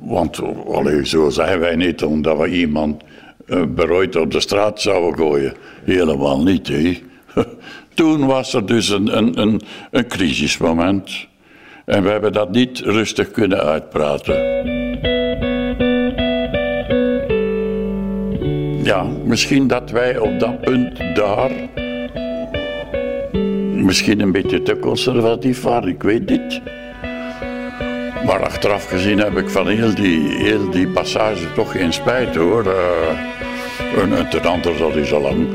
Want 0.00 0.40
allee, 0.66 1.06
zo 1.06 1.30
zijn 1.30 1.58
wij 1.58 1.76
niet 1.76 2.04
omdat 2.04 2.38
we 2.38 2.48
iemand 2.48 3.02
uh, 3.46 3.62
berooid 3.68 4.16
op 4.16 4.30
de 4.30 4.40
straat 4.40 4.80
zouden 4.80 5.18
gooien. 5.18 5.54
Helemaal 5.84 6.42
niet, 6.42 6.68
hè. 6.68 7.02
Toen 7.94 8.26
was 8.26 8.54
er 8.54 8.66
dus 8.66 8.88
een, 8.88 9.16
een, 9.16 9.40
een, 9.40 9.60
een 9.90 10.06
crisismoment. 10.06 11.26
En 11.84 12.02
we 12.02 12.10
hebben 12.10 12.32
dat 12.32 12.50
niet 12.50 12.78
rustig 12.78 13.30
kunnen 13.30 13.60
uitpraten. 13.60 14.34
Ja, 18.82 19.02
misschien 19.24 19.66
dat 19.66 19.90
wij 19.90 20.18
op 20.18 20.40
dat 20.40 20.60
punt 20.60 20.98
daar 21.14 21.50
misschien 23.84 24.20
een 24.20 24.32
beetje 24.32 24.62
te 24.62 24.78
conservatief 24.78 25.62
waren, 25.62 25.88
ik 25.88 26.02
weet 26.02 26.28
niet. 26.30 26.60
Maar 28.26 28.44
achteraf 28.44 28.88
gezien 28.88 29.18
heb 29.18 29.36
ik 29.36 29.48
van 29.50 29.68
heel 29.68 29.94
die, 29.94 30.34
heel 30.36 30.70
die 30.70 30.88
passage 30.88 31.52
toch 31.52 31.72
geen 31.72 31.92
spijt 31.92 32.34
hoor. 32.36 32.64
Uh, 32.64 34.14
en 34.18 34.28
ten 34.28 34.44
andere, 34.44 34.78
dat 34.78 34.96
is 34.96 35.12
al 35.12 35.20
lang. 35.20 35.46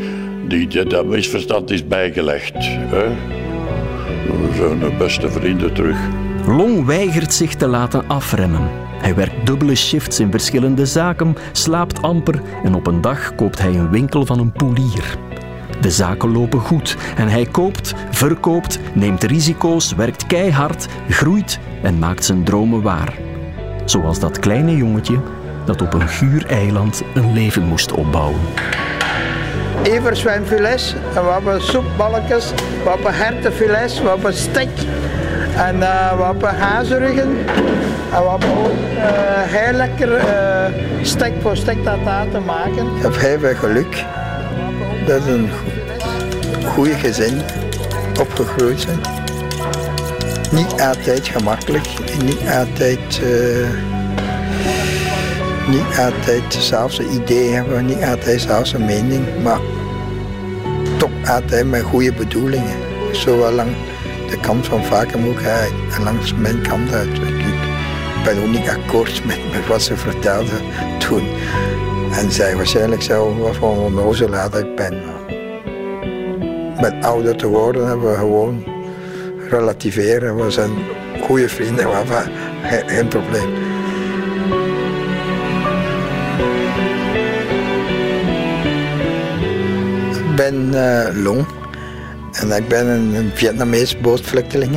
Die, 0.47 0.67
die, 0.67 0.85
dat 0.85 1.05
misverstand 1.05 1.71
is 1.71 1.87
bijgelegd. 1.87 2.53
Hè? 2.55 3.07
We 4.25 4.55
zijn 4.55 4.79
de 4.79 4.91
beste 4.97 5.29
vrienden 5.29 5.73
terug. 5.73 5.97
Long 6.45 6.85
weigert 6.85 7.33
zich 7.33 7.55
te 7.55 7.67
laten 7.67 8.07
afremmen. 8.07 8.69
Hij 9.01 9.15
werkt 9.15 9.45
dubbele 9.45 9.75
shifts 9.75 10.19
in 10.19 10.31
verschillende 10.31 10.85
zaken, 10.85 11.35
slaapt 11.51 12.01
amper 12.01 12.41
en 12.63 12.75
op 12.75 12.87
een 12.87 13.01
dag 13.01 13.35
koopt 13.35 13.59
hij 13.59 13.73
een 13.75 13.89
winkel 13.89 14.25
van 14.25 14.39
een 14.39 14.51
poelier. 14.51 15.28
De 15.81 15.91
zaken 15.91 16.31
lopen 16.31 16.59
goed 16.59 16.97
en 17.17 17.27
hij 17.27 17.45
koopt, 17.45 17.93
verkoopt, 18.11 18.79
neemt 18.93 19.23
risico's, 19.23 19.93
werkt 19.95 20.27
keihard, 20.27 20.87
groeit 21.09 21.59
en 21.81 21.99
maakt 21.99 22.25
zijn 22.25 22.43
dromen 22.43 22.81
waar. 22.81 23.13
Zoals 23.85 24.19
dat 24.19 24.39
kleine 24.39 24.75
jongetje 24.75 25.19
dat 25.65 25.81
op 25.81 25.93
een 25.93 26.07
guur 26.07 26.45
eiland 26.45 27.03
een 27.15 27.33
leven 27.33 27.63
moest 27.63 27.91
opbouwen. 27.91 28.39
Everzwijnfilet, 29.83 30.95
en 31.15 31.23
we 31.23 31.31
hebben 31.31 31.61
soepballetjes, 31.61 32.51
we 32.83 32.89
hebben 32.89 33.13
hertenfilet, 33.13 34.01
we 34.01 34.07
hebben 34.07 34.33
stek 34.33 34.69
en 35.55 35.75
uh, 35.75 36.17
we 36.17 36.23
hebben 36.23 36.55
hazeruggen. 36.55 37.37
En 38.13 38.23
we 38.23 38.29
hebben 38.29 38.57
ook 38.57 38.71
uh, 38.95 39.03
heel 39.45 39.73
lekker 39.73 40.17
uh, 40.17 41.05
stek 41.05 41.33
voor 41.41 41.57
stektataan 41.57 42.29
te 42.29 42.39
maken. 42.39 42.95
Ik 42.95 43.01
heb 43.01 43.17
heel 43.17 43.39
veel 43.39 43.55
geluk 43.55 44.05
dat 45.09 45.27
een 45.27 45.49
goede 46.65 46.93
gezin 46.93 47.41
opgegroeid 48.19 48.79
zijn. 48.79 48.99
Niet 50.51 50.81
altijd 50.81 51.27
gemakkelijk, 51.27 51.87
niet 52.23 52.41
altijd, 52.59 53.21
uh, 53.23 53.69
niet 55.67 55.97
altijd 55.99 56.53
dezelfde 56.53 57.09
ideeën 57.09 57.53
hebben, 57.53 57.85
niet 57.85 58.03
altijd 58.03 58.25
dezelfde 58.25 58.79
mening, 58.79 59.25
maar 59.43 59.59
toch 60.97 61.11
altijd 61.25 61.69
met 61.69 61.81
goede 61.81 62.13
bedoelingen. 62.13 62.77
Zowel 63.11 63.51
lang 63.51 63.69
de 64.29 64.39
kant 64.39 64.65
van 64.65 64.83
vakenmoedigheid 64.83 65.71
en 65.95 66.03
langs 66.03 66.33
mijn 66.33 66.61
kant 66.61 66.93
uit. 66.93 67.17
Ik 67.17 68.23
ben 68.23 68.41
ook 68.41 68.49
niet 68.49 68.69
akkoord 68.69 69.25
met, 69.25 69.67
wat 69.67 69.81
ze 69.81 69.97
vertelde 69.97 70.59
toen. 70.97 71.27
En 72.19 72.31
zij 72.31 72.55
waarschijnlijk 72.55 73.03
voor 73.03 73.71
een 73.71 73.77
onnozelaar 73.77 74.49
dat 74.49 74.59
ik 74.59 74.75
ben. 74.75 74.93
Met 76.81 76.93
ouder 77.01 77.35
te 77.35 77.47
worden 77.47 77.87
hebben 77.87 78.09
we 78.09 78.17
gewoon 78.17 78.63
relativeren. 79.49 80.45
We 80.45 80.51
zijn 80.51 80.71
goede 81.21 81.49
vrienden, 81.49 81.85
maar 81.85 82.31
geen 82.85 83.07
probleem. 83.07 83.53
Ik 90.11 90.35
ben 90.35 90.67
uh, 90.73 91.23
Long 91.23 91.45
en 92.31 92.51
ik 92.51 92.67
ben 92.67 92.87
een, 92.87 93.31
Vietnamese 93.33 93.97
bootvluchteling. 93.97 94.71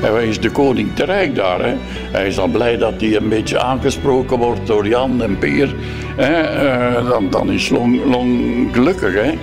Hij 0.00 0.28
is 0.28 0.40
de 0.40 0.50
koning 0.50 0.96
te 0.96 1.04
rijk 1.04 1.34
daar. 1.34 1.64
Hè. 1.64 1.76
Hij 2.18 2.26
is 2.26 2.38
al 2.38 2.48
blij 2.48 2.76
dat 2.76 2.94
hij 3.00 3.16
een 3.16 3.28
beetje 3.28 3.60
aangesproken 3.60 4.38
wordt 4.38 4.66
door 4.66 4.88
Jan 4.88 5.22
en 5.22 5.38
Peer. 5.38 5.74
Hè. 6.16 6.96
Uh, 6.98 7.08
dan, 7.08 7.30
dan 7.30 7.50
is 7.50 7.68
Long, 7.68 8.04
Long 8.04 8.68
gelukkig. 8.72 9.14
Hè. 9.14 9.38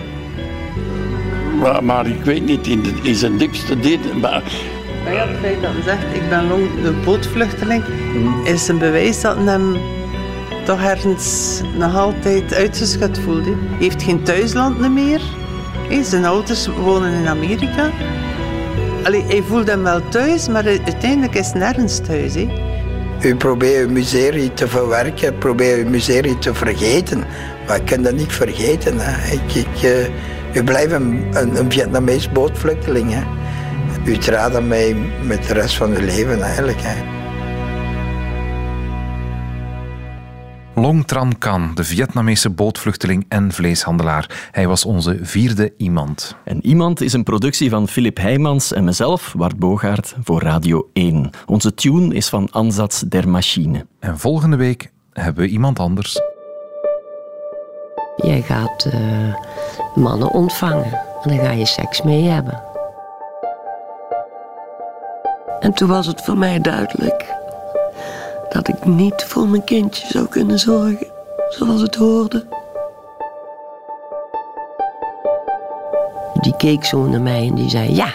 Maar, 1.59 1.83
maar 1.83 2.07
ik 2.07 2.23
weet 2.23 2.45
niet, 2.45 2.67
in, 2.67 2.81
de, 2.81 2.91
in 3.01 3.15
zijn 3.15 3.37
diepste 3.37 3.79
dit. 3.79 4.21
Maar... 4.21 4.43
maar 5.03 5.13
ja, 5.13 5.27
het 5.27 5.37
feit 5.41 5.61
dat 5.61 5.71
hij 5.73 5.81
zegt, 5.81 6.15
ik 6.15 6.29
ben 6.29 6.47
Long 6.47 6.67
de 6.83 6.91
bootvluchteling, 7.05 7.83
hmm. 8.13 8.45
is 8.45 8.67
een 8.67 8.77
bewijs 8.77 9.21
dat 9.21 9.37
hem 9.37 9.77
toch 10.65 10.81
ergens 10.81 11.61
nog 11.77 11.95
altijd 11.95 12.53
uitgeschud 12.53 13.19
voelt. 13.19 13.45
Hij 13.45 13.55
heeft 13.79 14.03
geen 14.03 14.23
thuisland 14.23 14.93
meer. 14.93 15.21
Zijn 16.01 16.25
ouders 16.25 16.67
wonen 16.67 17.13
in 17.13 17.27
Amerika. 17.27 17.89
Allee, 19.03 19.23
hij 19.23 19.41
voelt 19.41 19.67
hem 19.67 19.83
wel 19.83 20.09
thuis, 20.09 20.47
maar 20.47 20.65
uiteindelijk 20.65 21.35
is 21.35 21.53
nergens 21.53 21.99
thuis. 21.99 22.35
U 23.21 23.35
probeert 23.35 23.87
uw 23.87 23.91
miserie 23.91 24.53
te 24.53 24.67
verwerken, 24.67 25.37
probeert 25.37 25.85
uw 25.85 25.89
miserie 25.89 26.37
te 26.37 26.53
vergeten. 26.53 27.23
Maar 27.67 27.75
ik 27.75 27.85
kan 27.85 28.01
dat 28.01 28.13
niet 28.13 28.33
vergeten. 28.33 28.95
Hè. 28.97 29.31
Ik, 29.33 29.53
ik, 29.53 29.83
uh, 29.83 30.55
u 30.55 30.63
blijft 30.63 30.91
een, 30.91 31.27
een, 31.31 31.57
een 31.57 31.71
Vietnamees 31.71 32.31
bootvluchteling. 32.31 33.13
Hè. 33.13 33.21
U 34.05 34.17
traadt 34.17 34.67
mij 34.67 34.95
met 35.23 35.47
de 35.47 35.53
rest 35.53 35.75
van 35.77 35.91
uw 35.91 36.05
leven 36.05 36.41
eigenlijk. 36.41 36.81
Hè. 36.81 37.14
Long 40.77 41.05
Tran 41.05 41.37
Can, 41.37 41.71
de 41.75 41.83
Vietnamese 41.83 42.49
bootvluchteling 42.49 43.25
en 43.27 43.51
vleeshandelaar. 43.51 44.49
Hij 44.51 44.67
was 44.67 44.85
onze 44.85 45.17
vierde 45.21 45.73
iemand. 45.77 46.35
En 46.43 46.65
Iemand 46.65 47.01
is 47.01 47.13
een 47.13 47.23
productie 47.23 47.69
van 47.69 47.87
Philip 47.87 48.17
Heijmans 48.17 48.73
en 48.73 48.83
mezelf, 48.83 49.33
Wart 49.37 49.59
Bogaert, 49.59 50.15
voor 50.23 50.41
Radio 50.41 50.89
1. 50.93 51.29
Onze 51.45 51.73
tune 51.73 52.13
is 52.15 52.29
van 52.29 52.51
Ansatz 52.51 53.01
der 53.01 53.29
Machine. 53.29 53.85
En 53.99 54.19
volgende 54.19 54.55
week 54.55 54.91
hebben 55.13 55.43
we 55.43 55.49
iemand 55.49 55.79
anders. 55.79 56.19
Jij 58.15 58.41
gaat 58.41 58.85
uh, 58.93 59.35
mannen 59.95 60.31
ontvangen 60.31 60.99
en 61.23 61.29
dan 61.29 61.39
ga 61.39 61.51
je 61.51 61.65
seks 61.65 62.01
mee 62.01 62.23
hebben. 62.23 62.63
En 65.59 65.73
toen 65.73 65.87
was 65.87 66.07
het 66.07 66.21
voor 66.21 66.37
mij 66.37 66.61
duidelijk 66.61 67.43
dat 68.55 68.67
ik 68.67 68.85
niet 68.85 69.25
voor 69.27 69.47
mijn 69.47 69.63
kindje 69.63 70.07
zou 70.07 70.27
kunnen 70.27 70.59
zorgen 70.59 71.07
zoals 71.49 71.81
het 71.81 71.95
hoorde. 71.95 72.45
Die 76.41 76.55
keek 76.57 76.85
zo 76.85 77.07
naar 77.07 77.21
mij 77.21 77.47
en 77.47 77.55
die 77.55 77.69
zei: 77.69 77.95
Ja, 77.95 78.07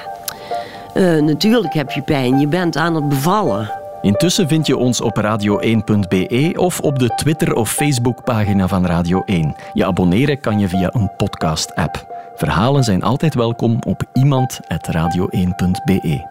uh, 0.95 1.23
natuurlijk 1.23 1.75
heb 1.75 1.91
je 1.91 2.03
pijn, 2.03 2.39
je 2.39 2.47
bent 2.47 2.77
aan 2.77 2.95
het 2.95 3.09
bevallen. 3.09 3.71
Intussen 4.03 4.49
vind 4.49 4.67
je 4.67 4.77
ons 4.77 5.01
op 5.01 5.21
radio1.be 5.21 6.53
of 6.57 6.81
op 6.81 6.99
de 6.99 7.09
Twitter- 7.09 7.55
of 7.55 7.71
Facebookpagina 7.71 8.69
van 8.69 8.87
Radio 8.87 9.23
1. 9.25 9.55
Je 9.73 9.85
abonneren 9.85 10.41
kan 10.41 10.59
je 10.59 10.69
via 10.69 10.91
een 10.93 11.11
podcast-app. 11.17 12.07
Verhalen 12.37 12.85
zijn 12.85 13.03
altijd 13.03 13.35
welkom 13.35 13.79
op 13.87 14.03
iemand.radio1.be. 14.13 16.30